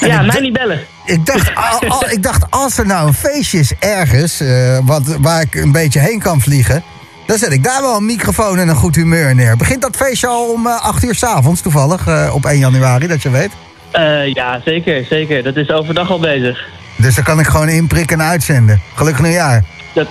Ja, 0.00 0.22
mij 0.22 0.40
niet 0.40 0.52
bellen. 0.52 0.80
Ik 1.04 1.26
dacht, 1.26 1.54
al- 1.80 1.88
al- 1.88 2.08
ik 2.10 2.22
dacht, 2.22 2.50
als 2.50 2.78
er 2.78 2.86
nou 2.86 3.06
een 3.06 3.14
feestje 3.14 3.58
is 3.58 3.72
ergens, 3.78 4.42
wat, 4.84 5.02
waar 5.20 5.40
ik 5.40 5.54
een 5.54 5.72
beetje 5.72 6.00
heen 6.00 6.18
kan 6.18 6.40
vliegen, 6.40 6.82
dan 7.26 7.38
zet 7.38 7.52
ik 7.52 7.64
daar 7.64 7.80
wel 7.80 7.96
een 7.96 8.06
microfoon 8.06 8.58
en 8.58 8.68
een 8.68 8.76
goed 8.76 8.94
humeur 8.94 9.34
neer. 9.34 9.56
Begint 9.56 9.82
dat 9.82 9.96
feestje 9.96 10.26
al 10.26 10.52
om 10.52 10.66
eh, 10.66 10.84
8 10.84 11.04
uur 11.04 11.14
s'avonds 11.14 11.60
toevallig, 11.60 12.32
op 12.32 12.46
1 12.46 12.58
januari, 12.58 13.06
dat 13.06 13.22
je 13.22 13.30
weet? 13.30 13.50
Eh, 13.90 14.34
ja, 14.34 14.60
zeker, 14.64 15.04
zeker. 15.04 15.42
Dat 15.42 15.56
is 15.56 15.70
overdag 15.70 16.10
al 16.10 16.20
bezig. 16.20 16.68
Dus 16.96 17.14
dan 17.14 17.24
kan 17.24 17.40
ik 17.40 17.46
gewoon 17.46 17.68
inprikken 17.68 18.20
en 18.20 18.26
uitzenden. 18.26 18.80
Gelukkig 18.94 19.22
nieuwjaar. 19.22 19.64
Dat... 19.94 20.08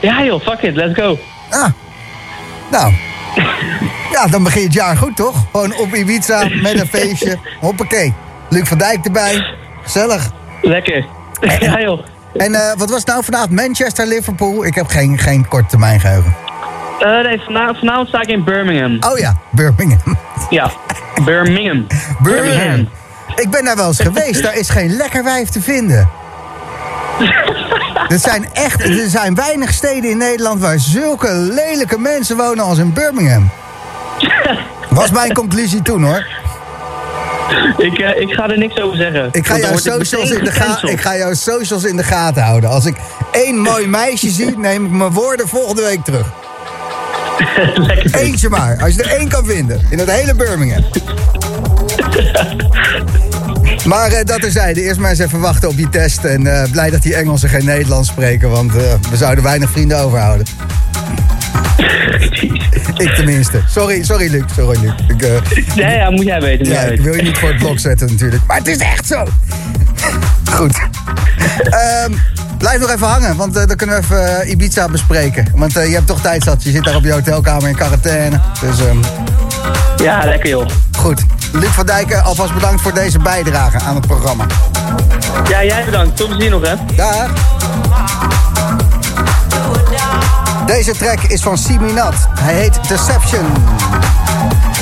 Ja 0.00 0.24
joh, 0.24 0.40
fuck 0.42 0.62
it, 0.62 0.74
let's 0.74 0.94
go. 0.94 1.18
Ah, 1.50 1.68
nou. 2.70 2.92
Ja, 4.12 4.26
dan 4.26 4.42
begin 4.42 4.60
je 4.60 4.66
het 4.66 4.76
jaar 4.76 4.96
goed, 4.96 5.16
toch? 5.16 5.44
Gewoon 5.50 5.74
op 5.76 5.94
Ibiza 5.94 6.48
met 6.62 6.80
een 6.80 6.86
feestje. 6.86 7.38
Hoppakee. 7.60 8.14
Luc 8.48 8.68
van 8.68 8.78
Dijk 8.78 9.04
erbij. 9.04 9.44
Gezellig. 9.82 10.30
Lekker. 10.62 11.04
Ja 11.60 11.80
joh. 11.80 12.04
En 12.36 12.54
eh, 12.54 12.76
wat 12.76 12.90
was 12.90 12.98
het 12.98 13.06
nou 13.06 13.24
vanavond? 13.24 13.50
Manchester, 13.50 14.06
Liverpool? 14.06 14.64
Ik 14.64 14.74
heb 14.74 14.86
geen, 14.86 15.18
geen 15.18 15.48
korte 15.48 15.66
termijn 15.68 16.00
geheugen. 16.00 16.34
Eh, 17.00 17.22
nee, 17.22 17.40
vanavond, 17.40 17.78
vanavond 17.78 18.08
sta 18.08 18.20
ik 18.20 18.28
in 18.28 18.44
Birmingham. 18.44 19.12
Oh 19.12 19.18
ja, 19.18 19.36
Birmingham. 19.50 20.18
Ja, 20.50 20.70
Birmingham. 21.24 21.86
Birmingham. 22.18 22.88
Ik 23.40 23.50
ben 23.50 23.64
daar 23.64 23.76
wel 23.76 23.86
eens 23.86 24.00
geweest. 24.00 24.42
Daar 24.42 24.56
is 24.56 24.68
geen 24.68 24.96
lekker 24.96 25.24
wijf 25.24 25.48
te 25.48 25.60
vinden. 25.60 26.08
Er 28.08 28.18
zijn 28.18 28.48
echt, 28.52 28.80
er 28.82 29.08
zijn 29.08 29.34
weinig 29.34 29.72
steden 29.72 30.10
in 30.10 30.18
Nederland 30.18 30.60
waar 30.60 30.78
zulke 30.78 31.32
lelijke 31.32 31.98
mensen 31.98 32.36
wonen 32.36 32.64
als 32.64 32.78
in 32.78 32.92
Birmingham. 32.92 33.50
Was 34.88 35.10
mijn 35.10 35.32
conclusie 35.32 35.82
toen 35.82 36.02
hoor. 36.04 36.26
Ik, 37.76 37.98
eh, 37.98 38.20
ik 38.20 38.32
ga 38.32 38.48
er 38.48 38.58
niks 38.58 38.80
over 38.80 38.96
zeggen. 38.96 39.28
Ik 39.32 39.46
ga, 39.46 39.58
jouw 39.58 39.76
socials 39.76 40.30
in 40.30 40.44
de 40.44 40.50
ga- 40.52 40.80
ik 40.88 41.00
ga 41.00 41.16
jouw 41.16 41.34
socials 41.34 41.84
in 41.84 41.96
de 41.96 42.02
gaten 42.04 42.42
houden. 42.42 42.70
Als 42.70 42.84
ik 42.84 42.96
één 43.30 43.58
mooi 43.58 43.86
meisje 43.86 44.30
zie, 44.30 44.58
neem 44.58 44.84
ik 44.84 44.90
mijn 44.90 45.10
woorden 45.12 45.48
volgende 45.48 45.82
week 45.82 46.04
terug. 46.04 46.26
Lekker. 47.86 48.14
Eentje 48.14 48.48
maar, 48.48 48.76
als 48.82 48.94
je 48.94 49.02
er 49.02 49.18
één 49.18 49.28
kan 49.28 49.44
vinden. 49.44 49.86
In 49.90 49.98
het 49.98 50.10
hele 50.10 50.34
Birmingham. 50.34 50.84
Maar 53.84 54.12
eh, 54.12 54.24
dat 54.24 54.40
terzijde. 54.40 54.82
Eerst 54.82 55.00
maar 55.00 55.10
eens 55.10 55.18
even 55.18 55.40
wachten 55.40 55.68
op 55.68 55.76
die 55.76 55.88
test. 55.88 56.24
En 56.24 56.46
eh, 56.62 56.70
blij 56.70 56.90
dat 56.90 57.02
die 57.02 57.14
Engelsen 57.14 57.48
geen 57.48 57.64
Nederlands 57.64 58.08
spreken. 58.08 58.50
Want 58.50 58.76
eh, 58.76 58.82
we 59.10 59.16
zouden 59.16 59.44
weinig 59.44 59.70
vrienden 59.70 59.98
overhouden. 59.98 60.46
ik 63.04 63.10
tenminste. 63.14 63.60
Sorry, 63.68 64.02
sorry 64.04 64.30
Luc. 64.30 64.42
Sorry 64.54 64.78
Luc. 64.80 64.92
Ik, 65.08 65.40
Ja, 65.74 65.88
ja, 65.90 66.10
moet 66.10 66.24
jij 66.24 66.40
weten. 66.40 66.66
Moet 66.66 66.74
ja, 66.76 66.82
jij 66.82 66.82
ik 66.84 66.88
weten. 66.88 67.04
wil 67.04 67.14
je 67.14 67.22
niet 67.22 67.38
voor 67.38 67.48
het 67.48 67.58
blok 67.58 67.78
zetten 67.78 68.06
natuurlijk. 68.10 68.42
Maar 68.46 68.56
het 68.56 68.66
is 68.66 68.78
echt 68.78 69.06
zo. 69.06 69.24
Goed. 70.56 70.78
Ehm, 71.70 72.12
blijf 72.58 72.80
nog 72.80 72.90
even 72.90 73.06
hangen, 73.06 73.36
want 73.36 73.54
dan 73.54 73.76
kunnen 73.76 73.96
we 74.00 74.02
even 74.16 74.50
Ibiza 74.50 74.88
bespreken. 74.88 75.46
Want 75.54 75.72
je 75.72 75.78
hebt 75.80 76.06
toch 76.06 76.20
tijd 76.20 76.42
zat. 76.42 76.62
Je 76.62 76.70
zit 76.70 76.84
daar 76.84 76.96
op 76.96 77.04
je 77.04 77.12
hotelkamer 77.12 77.68
in 77.68 77.74
quarantaine. 77.76 78.40
Dus 78.60 78.78
ehm, 78.80 78.98
Ja, 79.96 80.24
lekker 80.24 80.48
joh. 80.48 80.66
goed. 80.98 81.22
Luc 81.52 81.68
van 81.70 81.86
Dijken, 81.86 82.24
alvast 82.24 82.54
bedankt 82.54 82.82
voor 82.82 82.94
deze 82.94 83.18
bijdrage 83.18 83.78
aan 83.78 83.94
het 83.94 84.06
programma. 84.06 84.44
Ja, 85.48 85.64
jij 85.64 85.84
bedankt. 85.84 86.16
Tot 86.16 86.28
ziens 86.38 86.50
nog 86.50 86.62
hè. 86.66 86.74
Dag. 86.96 87.30
Deze 90.66 90.92
track 90.96 91.20
is 91.20 91.42
van 91.42 91.58
Siminat. 91.58 92.14
Hij 92.40 92.54
heet 92.54 92.88
Deception. 92.88 93.46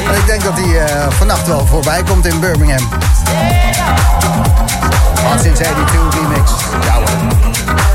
En 0.08 0.14
ik 0.14 0.26
denk 0.26 0.42
dat 0.42 0.52
hij 0.54 0.84
eh, 0.86 1.10
vannacht 1.10 1.46
wel 1.46 1.66
voorbij 1.66 2.02
komt 2.02 2.26
in 2.26 2.40
Birmingham. 2.40 2.88
Al 5.32 5.38
sinds 5.42 5.60
82 5.60 6.20
remix. 6.20 6.50
Ja 6.84 6.92
hoor. 6.92 7.88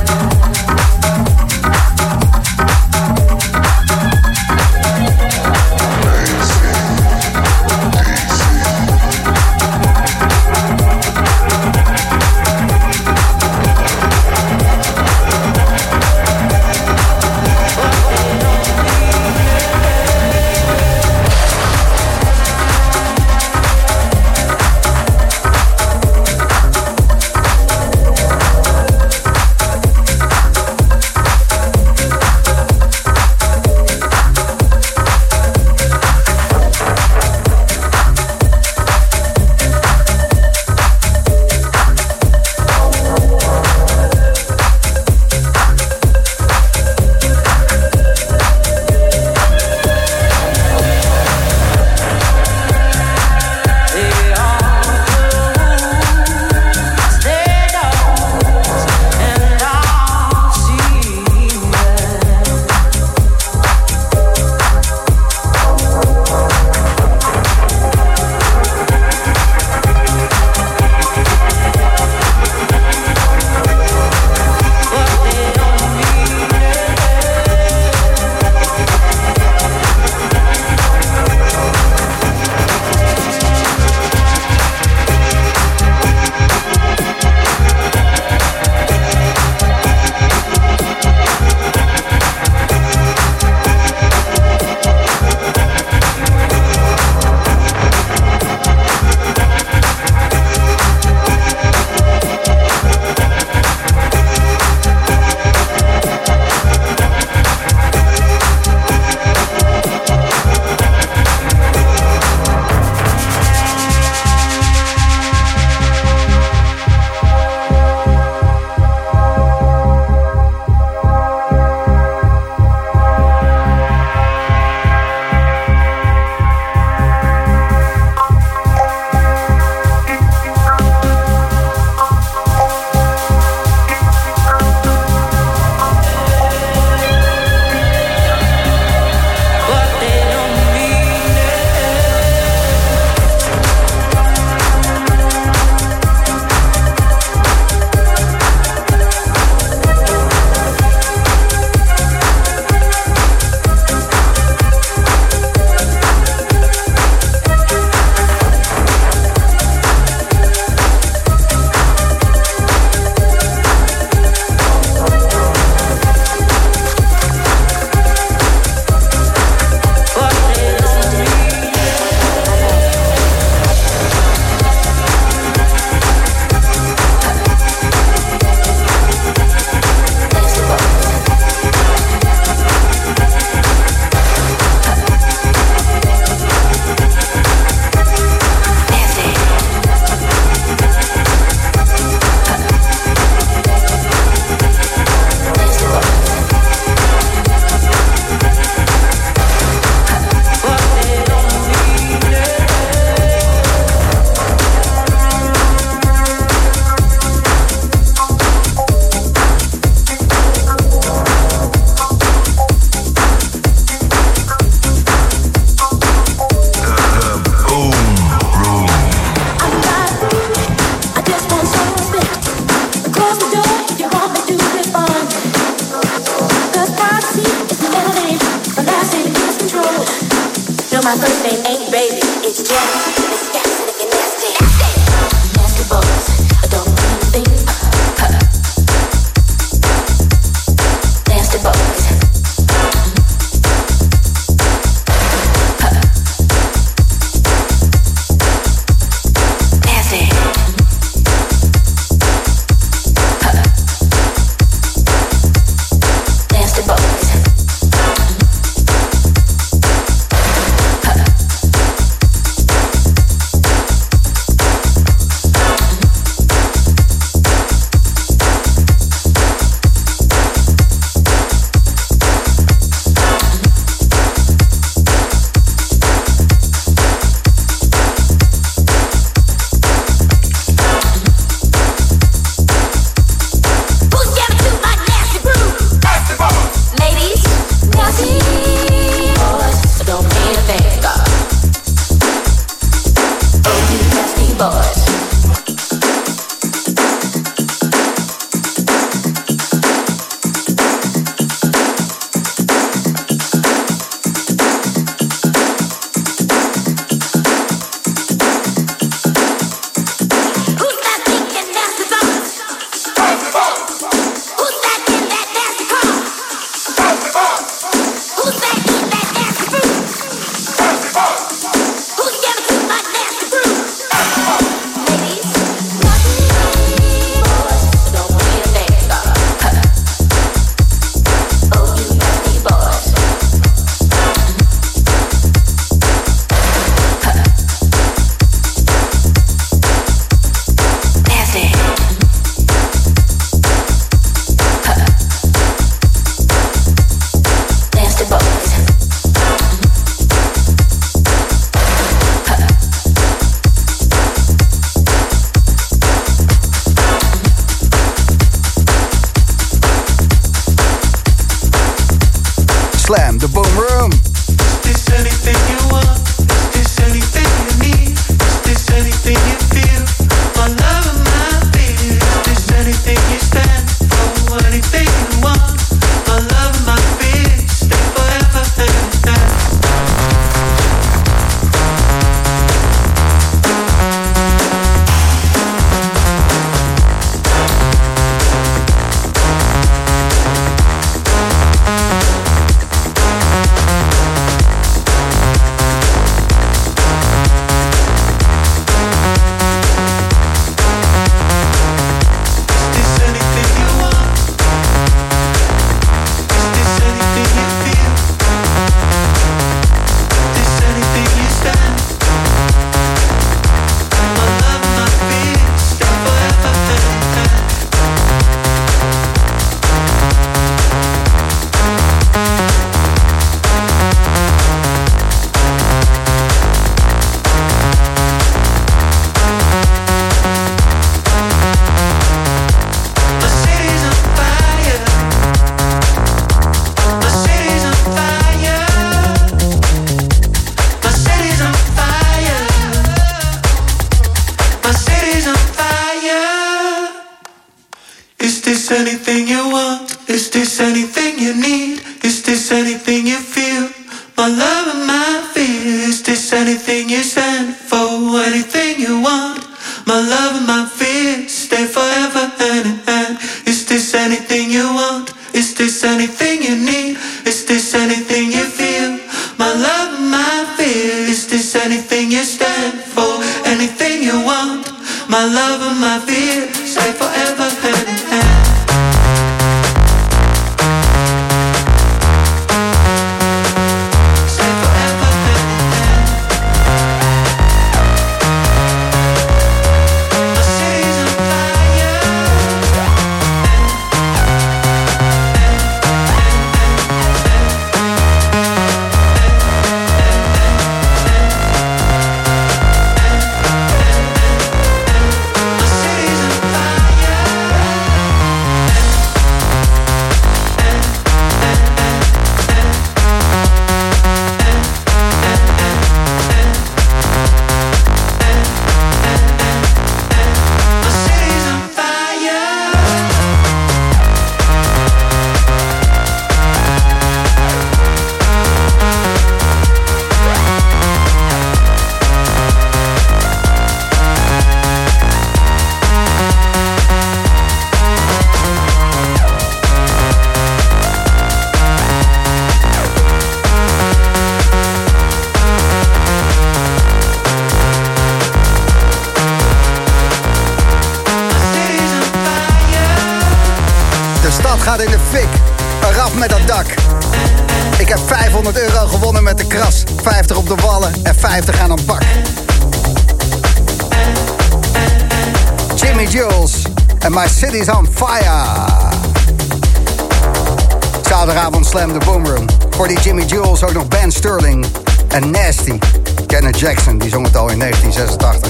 Старт. 578.33 578.62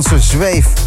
Nederlandse 0.00 0.28
zweef, 0.28 0.79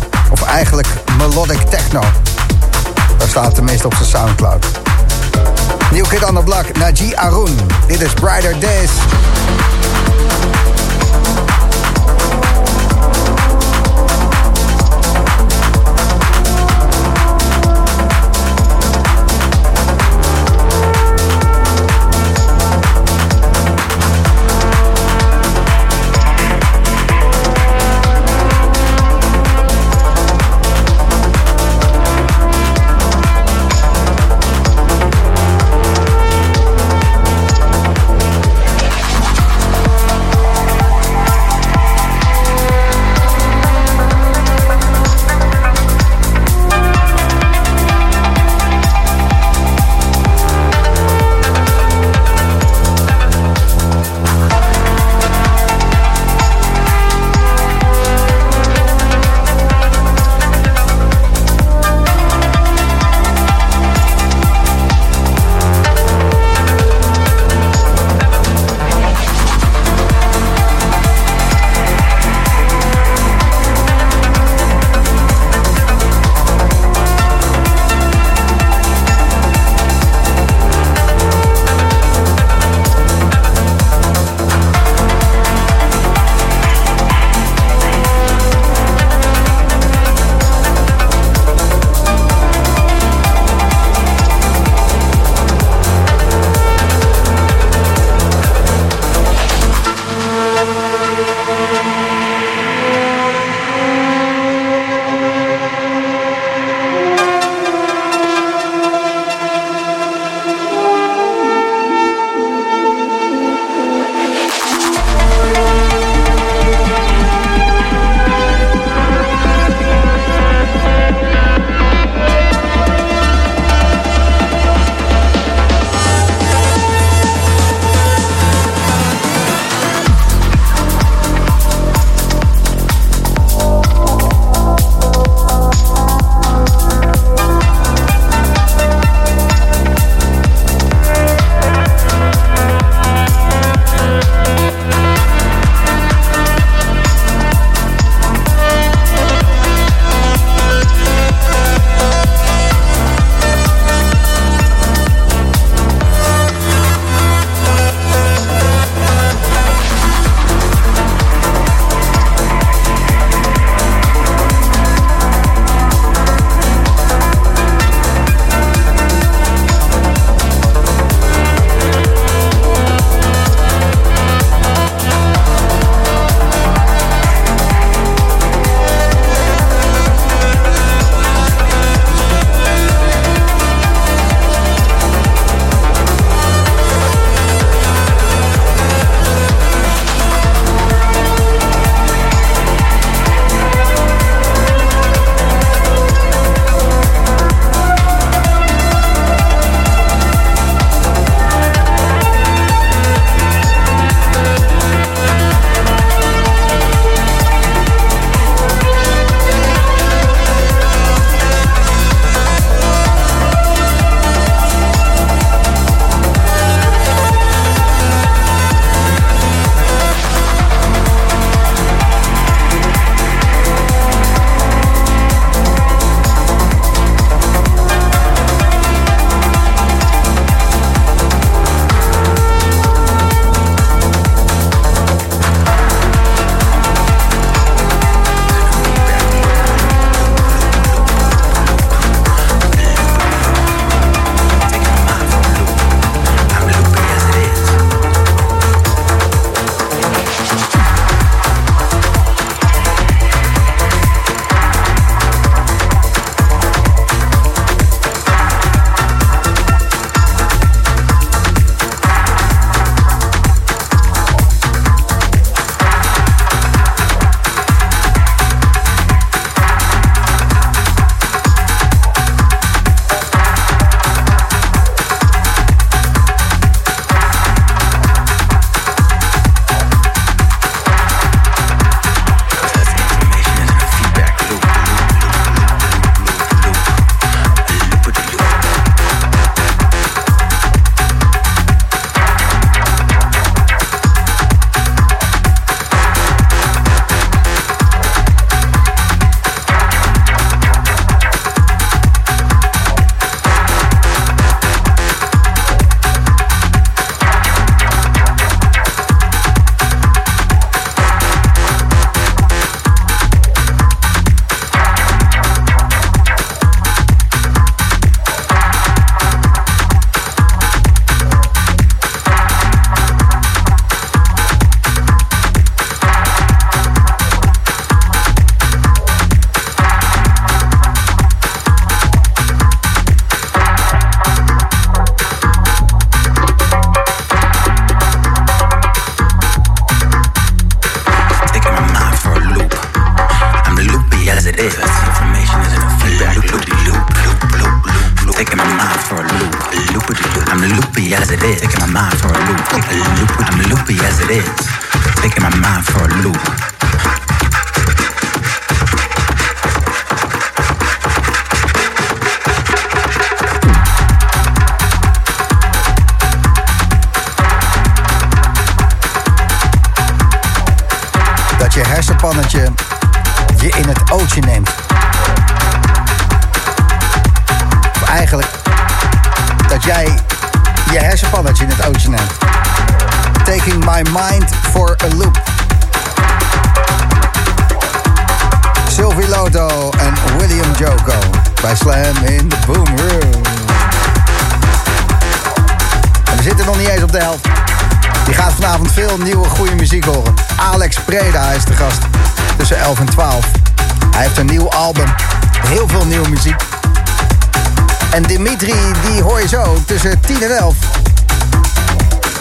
tussen 410.04 410.22
10 410.22 410.44
en 410.44 410.58
11. 410.58 410.76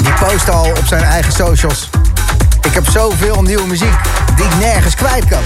Die 0.02 0.12
post 0.12 0.51
al 0.51 0.64
op 0.64 0.86
zijn 0.86 1.02
eigen 1.02 1.32
socials. 1.32 1.90
Ik 2.62 2.74
heb 2.74 2.89
zoveel 2.89 3.43
nieuwe 3.43 3.66
muziek 3.66 3.94
die 4.36 4.44
ik 4.44 4.55
nergens 4.59 4.94
kwijt 4.94 5.24
kan. 5.24 5.43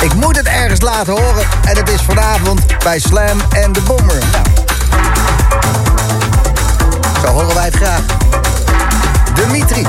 Ik 0.00 0.14
moet 0.14 0.36
het 0.36 0.46
ergens 0.46 0.80
laten 0.80 1.12
horen. 1.12 1.44
En 1.64 1.76
het 1.76 1.88
is 1.88 2.00
vanavond 2.00 2.60
bij 2.78 2.98
Slam 2.98 3.40
en 3.50 3.72
de 3.72 3.80
Boomer. 3.80 4.18
Nou. 4.32 4.44
Zo 7.24 7.26
horen 7.26 7.54
wij 7.54 7.64
het 7.64 7.76
graag. 7.76 8.00
Dimitri 9.34 9.86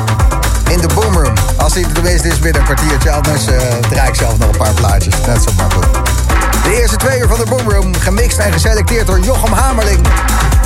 in 0.70 0.82
de 0.82 0.88
Boomroom. 0.94 1.34
Als 1.58 1.74
hij 1.74 1.84
er 1.84 1.92
tenminste 1.92 2.28
is 2.28 2.40
binnen 2.40 2.62
een 2.62 2.68
kwartiertje, 2.68 3.12
anders 3.12 3.48
eh, 3.48 3.62
draai 3.90 4.08
ik 4.08 4.16
zelf 4.16 4.38
nog 4.38 4.50
een 4.50 4.58
paar 4.58 4.74
plaatjes. 4.74 5.16
Net 5.28 5.44
zo 5.44 5.52
makkelijk. 5.58 5.92
De 6.64 6.80
eerste 6.80 6.96
twee 6.96 7.20
uur 7.20 7.28
van 7.28 7.38
de 7.38 7.46
Boomroom, 7.50 7.96
gemixt 7.96 8.38
en 8.38 8.52
geselecteerd 8.52 9.08
door 9.08 9.20
Jochem 9.20 9.54
Hamerling. 9.54 10.08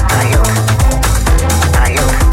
Are 0.10 0.26
you? 0.26 1.98
Are? 2.00 2.27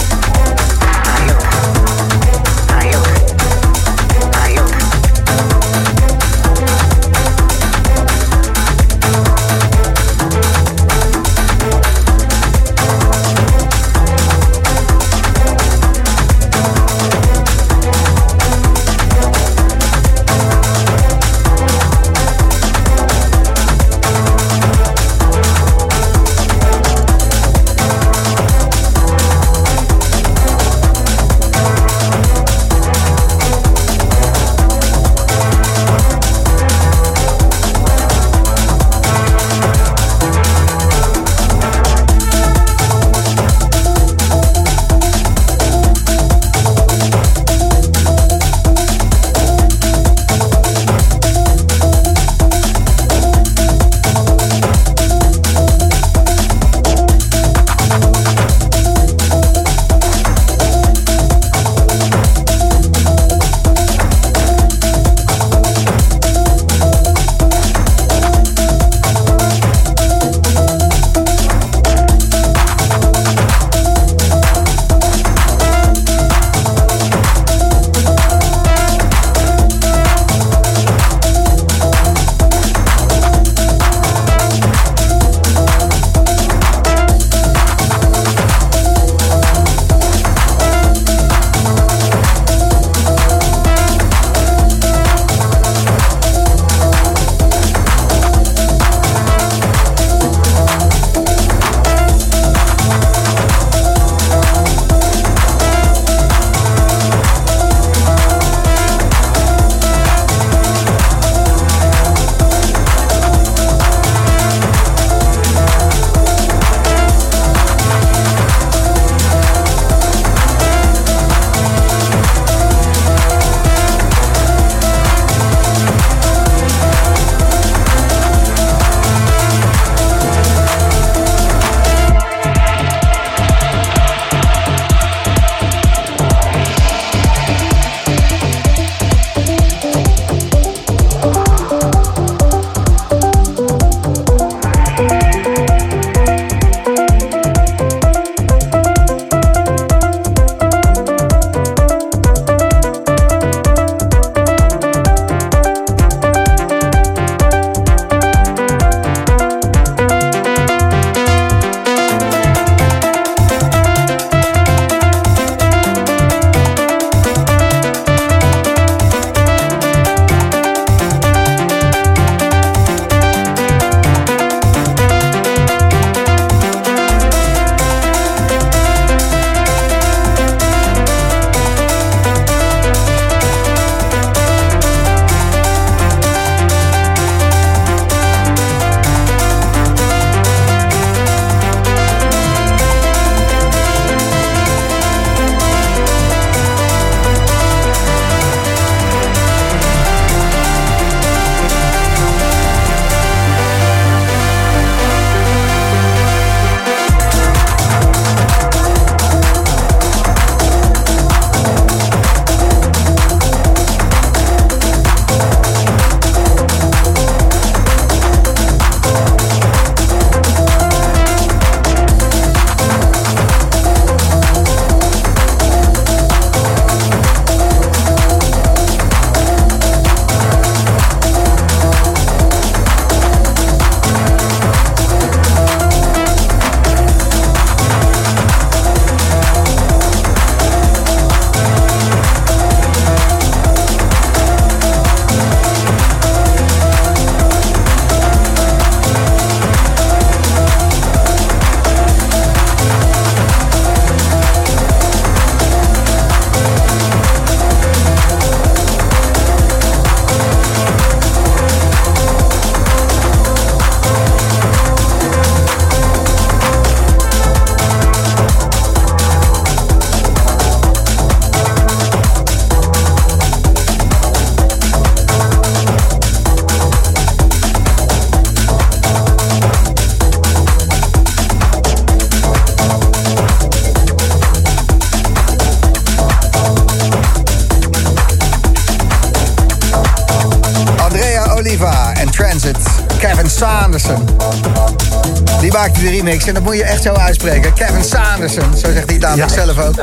Remix 296.25 296.47
en 296.47 296.55
dat 296.55 296.63
moet 296.63 296.77
je 296.77 296.85
echt 296.85 297.03
zo 297.03 297.13
uitspreken. 297.13 297.73
Kevin 297.73 298.05
Sanderson, 298.05 298.77
zo 298.77 298.93
zegt 298.93 299.05
hij 299.05 299.15
het 299.15 299.21
namelijk 299.21 299.51
zelf 299.51 299.79
ook. 299.79 299.95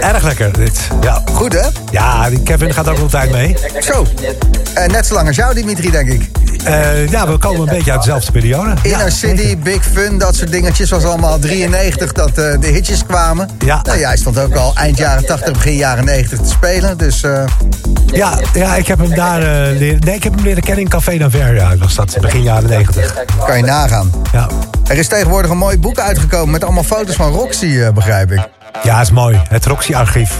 Erg 0.00 0.22
lekker 0.22 0.52
dit. 0.52 0.80
Ja. 1.00 1.22
Goed 1.32 1.52
hè? 1.52 1.66
Ja, 1.90 2.28
die 2.28 2.42
Kevin 2.42 2.74
gaat 2.74 2.88
ook 2.88 2.98
altijd 2.98 3.30
mee. 3.30 3.56
Zo. 3.80 4.06
Eh, 4.74 4.86
net 4.86 5.06
zo 5.06 5.14
lang 5.14 5.26
als 5.26 5.36
jou, 5.36 5.54
Dimitri, 5.54 5.90
denk 5.90 6.08
ik. 6.08 6.30
Eh, 6.64 7.08
ja, 7.08 7.28
we 7.28 7.38
komen 7.38 7.60
een 7.60 7.74
beetje 7.76 7.90
uit 7.90 8.00
dezelfde 8.00 8.32
periode. 8.32 8.74
Inner 8.82 9.12
City, 9.12 9.58
Big 9.58 9.84
Fun, 9.92 10.18
dat 10.18 10.36
soort 10.36 10.50
dingetjes. 10.50 10.90
was 10.90 11.04
allemaal 11.04 11.38
93 11.38 12.12
dat 12.12 12.28
eh, 12.28 12.34
de 12.60 12.66
hitjes 12.66 13.04
kwamen. 13.06 13.50
Ja. 13.64 13.80
Nou, 13.82 13.98
jij 13.98 14.16
stond 14.16 14.38
ook 14.38 14.54
al 14.54 14.72
eind 14.74 14.98
jaren 14.98 15.26
80, 15.26 15.52
begin 15.52 15.74
jaren 15.74 16.04
90 16.04 16.38
te 16.40 16.48
spelen. 16.48 16.98
Dus 16.98 17.20
Ja, 18.06 18.38
ja, 18.54 18.74
ik 18.76 18.86
heb 18.86 18.98
hem 18.98 19.14
daar 19.14 19.40
leren... 19.40 20.00
Nee, 20.00 20.14
ik 20.14 20.24
heb 20.24 20.34
hem 20.34 20.44
leren 20.44 20.62
kennen 20.62 20.84
in 20.84 20.88
Café 20.90 21.18
d'Anvers. 21.18 21.60
Ja, 21.60 21.76
was 21.76 21.94
dat 21.94 22.16
begin 22.20 22.42
jaren 22.42 22.68
90. 22.68 23.14
kan 23.46 23.56
je 23.56 23.64
nagaan. 23.64 24.10
Ja. 24.32 24.48
Er 24.88 24.96
is 24.98 25.08
tegenwoordig 25.08 25.50
een 25.50 25.56
mooi 25.58 25.78
boek 25.78 25.98
uitgekomen 25.98 26.50
met 26.50 26.64
allemaal 26.64 26.82
foto's 26.82 27.14
van 27.16 27.32
Roxy, 27.32 27.66
eh, 27.80 27.88
begrijp 27.90 28.30
ik. 28.32 28.48
Ja, 28.82 29.00
is 29.00 29.10
mooi. 29.10 29.40
Het 29.48 29.66
Roxy-archief. 29.66 30.38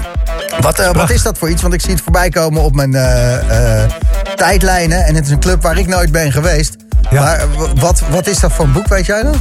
Wat, 0.60 0.78
eh, 0.78 0.90
wat 0.93 1.10
is 1.10 1.23
dat 1.23 1.39
voor 1.39 1.51
iets? 1.51 1.62
Want 1.62 1.74
ik 1.74 1.81
zie 1.81 1.90
het 1.90 2.01
voorbij 2.01 2.28
komen 2.28 2.62
op 2.62 2.74
mijn 2.74 2.94
eh, 2.94 3.82
tijdlijnen. 4.36 5.05
En 5.05 5.14
het 5.14 5.24
is 5.24 5.31
een 5.31 5.39
club 5.40 5.62
waar 5.62 5.78
ik 5.78 5.86
nooit 5.86 6.12
ben 6.12 6.32
geweest. 6.32 6.77
Ja. 7.10 7.23
Maar 7.23 7.44
wat, 7.74 8.02
wat 8.10 8.27
is 8.27 8.40
dat 8.40 8.52
voor 8.52 8.64
een 8.64 8.73
boek, 8.73 8.89
weet 8.89 9.06
jij 9.06 9.23
dat? 9.23 9.36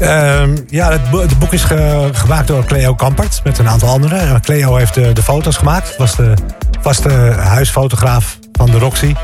Ehm, 0.00 0.56
ja, 0.68 0.90
het, 0.90 1.10
bo- 1.10 1.20
het 1.20 1.38
boek 1.38 1.52
is 1.52 1.64
ge- 1.64 2.08
gemaakt 2.12 2.46
door 2.46 2.64
Cleo 2.64 2.94
Kampert 2.94 3.40
met 3.44 3.58
een 3.58 3.68
aantal 3.68 3.88
anderen. 3.88 4.40
Cleo 4.40 4.76
heeft 4.76 4.94
de, 4.94 5.12
de 5.12 5.22
foto's 5.22 5.56
gemaakt. 5.56 5.96
Was 5.96 6.16
de 6.16 6.34
vaste 6.80 7.10
huisfotograaf 7.38 8.38
van 8.52 8.70
de 8.70 8.78
Roxy. 8.78 9.14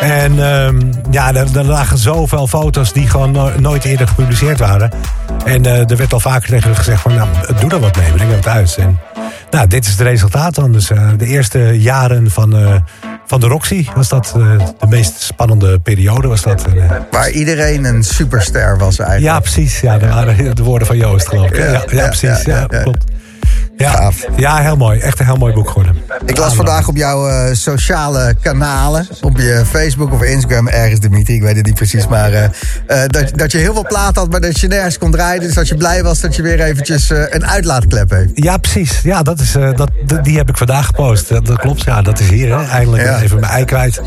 En 0.00 0.42
ehm, 0.44 0.80
ja, 1.10 1.34
er, 1.34 1.56
er 1.56 1.64
lagen 1.64 1.98
zoveel 1.98 2.46
foto's 2.46 2.92
die 2.92 3.08
gewoon 3.08 3.30
no- 3.30 3.52
nooit 3.58 3.84
eerder 3.84 4.08
gepubliceerd 4.08 4.58
waren. 4.58 4.90
En 5.44 5.66
eh, 5.66 5.90
er 5.90 5.96
werd 5.96 6.12
al 6.12 6.20
vaker 6.20 6.48
tegen 6.48 6.76
gezegd 6.76 7.00
van, 7.02 7.14
nou, 7.14 7.28
doe 7.60 7.70
er 7.70 7.80
wat 7.80 7.96
mee, 7.96 8.12
breng 8.12 8.30
het 8.34 8.46
uit. 8.46 8.76
En 8.78 8.98
nou, 9.50 9.66
dit 9.66 9.84
is 9.84 9.90
het 9.90 10.00
resultaat 10.00 10.54
dan. 10.54 10.72
Dus 10.72 10.90
eh, 10.90 11.08
de 11.16 11.26
eerste 11.26 11.58
jaren 11.80 12.30
van, 12.30 12.56
eh, 12.56 12.74
van 13.26 13.40
de 13.40 13.46
Roxy 13.46 13.86
was 13.94 14.08
dat 14.08 14.32
de 14.34 14.86
meest 14.88 15.20
spannende 15.20 15.78
periode. 15.78 16.28
Was 16.28 16.42
dat, 16.42 16.64
Waar 17.10 17.30
iedereen 17.30 17.84
een 17.84 18.02
superster 18.04 18.78
was 18.78 18.98
eigenlijk. 18.98 19.32
ja, 19.34 19.40
precies. 19.40 19.80
Ja, 19.80 19.98
dat 19.98 20.08
waren 20.08 20.54
de 20.56 20.62
woorden 20.62 20.86
van 20.86 20.96
Joost, 20.96 21.28
geloof 21.28 21.50
ik. 21.50 21.56
Ja, 21.56 21.64
ja, 21.64 21.82
ja, 21.90 22.06
precies. 22.06 22.42
ja, 22.44 22.64
klopt. 22.66 23.04
Ja, 23.76 24.10
ja, 24.36 24.56
heel 24.56 24.76
mooi. 24.76 25.00
Echt 25.00 25.18
een 25.20 25.26
heel 25.26 25.36
mooi 25.36 25.52
boek 25.54 25.68
geworden. 25.68 25.87
Ik 26.28 26.36
las 26.38 26.54
vandaag 26.54 26.88
op 26.88 26.96
jouw 26.96 27.28
eh, 27.28 27.54
sociale 27.54 28.34
kanalen, 28.42 29.06
op 29.20 29.36
je 29.38 29.62
Facebook 29.70 30.12
of 30.12 30.22
Instagram, 30.22 30.68
ergens 30.68 31.00
Dimitri, 31.00 31.34
ik 31.34 31.42
weet 31.42 31.56
het 31.56 31.66
niet 31.66 31.74
precies, 31.74 32.06
maar 32.06 32.32
eh, 32.32 32.44
eh, 32.44 33.08
dat, 33.10 33.30
dat 33.34 33.52
je 33.52 33.58
heel 33.58 33.72
veel 33.72 33.86
plaat 33.86 34.16
had, 34.16 34.30
maar 34.30 34.40
dat 34.40 34.60
je 34.60 34.66
nergens 34.66 34.98
kon 34.98 35.10
draaien. 35.10 35.40
Dus 35.40 35.54
dat 35.54 35.68
je 35.68 35.74
blij 35.74 36.02
was 36.02 36.20
dat 36.20 36.36
je 36.36 36.42
weer 36.42 36.60
eventjes 36.60 37.10
een 37.10 37.46
uitlaatklep 37.46 38.10
heeft. 38.10 38.30
Ja, 38.34 38.56
precies. 38.56 39.00
Ja, 39.02 39.22
dat 39.22 39.40
is, 39.40 39.52
dat, 39.52 39.90
die 40.22 40.36
heb 40.36 40.48
ik 40.48 40.56
vandaag 40.56 40.86
gepost. 40.86 41.28
Dat, 41.28 41.46
dat 41.46 41.58
klopt. 41.58 41.84
Ja, 41.84 42.02
dat 42.02 42.20
is 42.20 42.28
hier. 42.28 42.58
Hè. 42.58 42.66
Eindelijk 42.66 43.02
Ja. 43.02 43.20
even 43.20 43.40
mijn 43.40 43.52
ei 43.52 43.64
kwijt. 43.64 44.00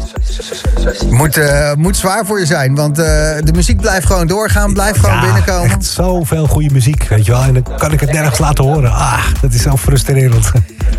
Moet, 1.09 1.39
moet 1.77 1.97
zwaar 1.97 2.25
voor 2.25 2.39
je 2.39 2.45
zijn, 2.45 2.75
want 2.75 2.95
de 2.95 3.51
muziek 3.55 3.81
blijft 3.81 4.05
gewoon 4.05 4.27
doorgaan, 4.27 4.73
blijft 4.73 4.99
gewoon 4.99 5.15
Ja, 5.15 5.21
binnenkomen. 5.21 5.69
echt 5.71 5.85
zoveel 5.85 6.47
goede 6.47 6.69
muziek, 6.73 7.07
weet 7.07 7.25
je 7.25 7.31
wel. 7.31 7.41
En 7.43 7.53
dan 7.53 7.63
kan 7.77 7.91
ik 7.91 7.99
het 7.99 8.11
nergens 8.11 8.39
laten 8.39 8.63
horen. 8.63 8.91
Ah, 8.91 9.25
dat 9.41 9.53
is 9.53 9.61
zo 9.61 9.77
frustrerend. 9.77 10.51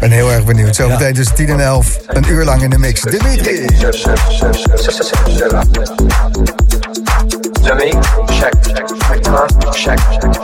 Ik 0.02 0.08
ben 0.08 0.16
heel 0.16 0.30
erg 0.30 0.44
benieuwd. 0.44 0.76
Zometeen 0.76 1.14
tussen 1.14 1.34
10 1.34 1.48
en 1.48 1.60
11, 1.60 1.98
een 2.06 2.24
uur 2.28 2.44
lang 2.44 2.62
in 2.62 2.70
de 2.70 2.78
mix. 2.78 3.00
Dimitri! 3.00 3.66
Check, 3.66 3.94
check, 3.94 4.54
check, 9.72 9.98
check. 9.98 10.42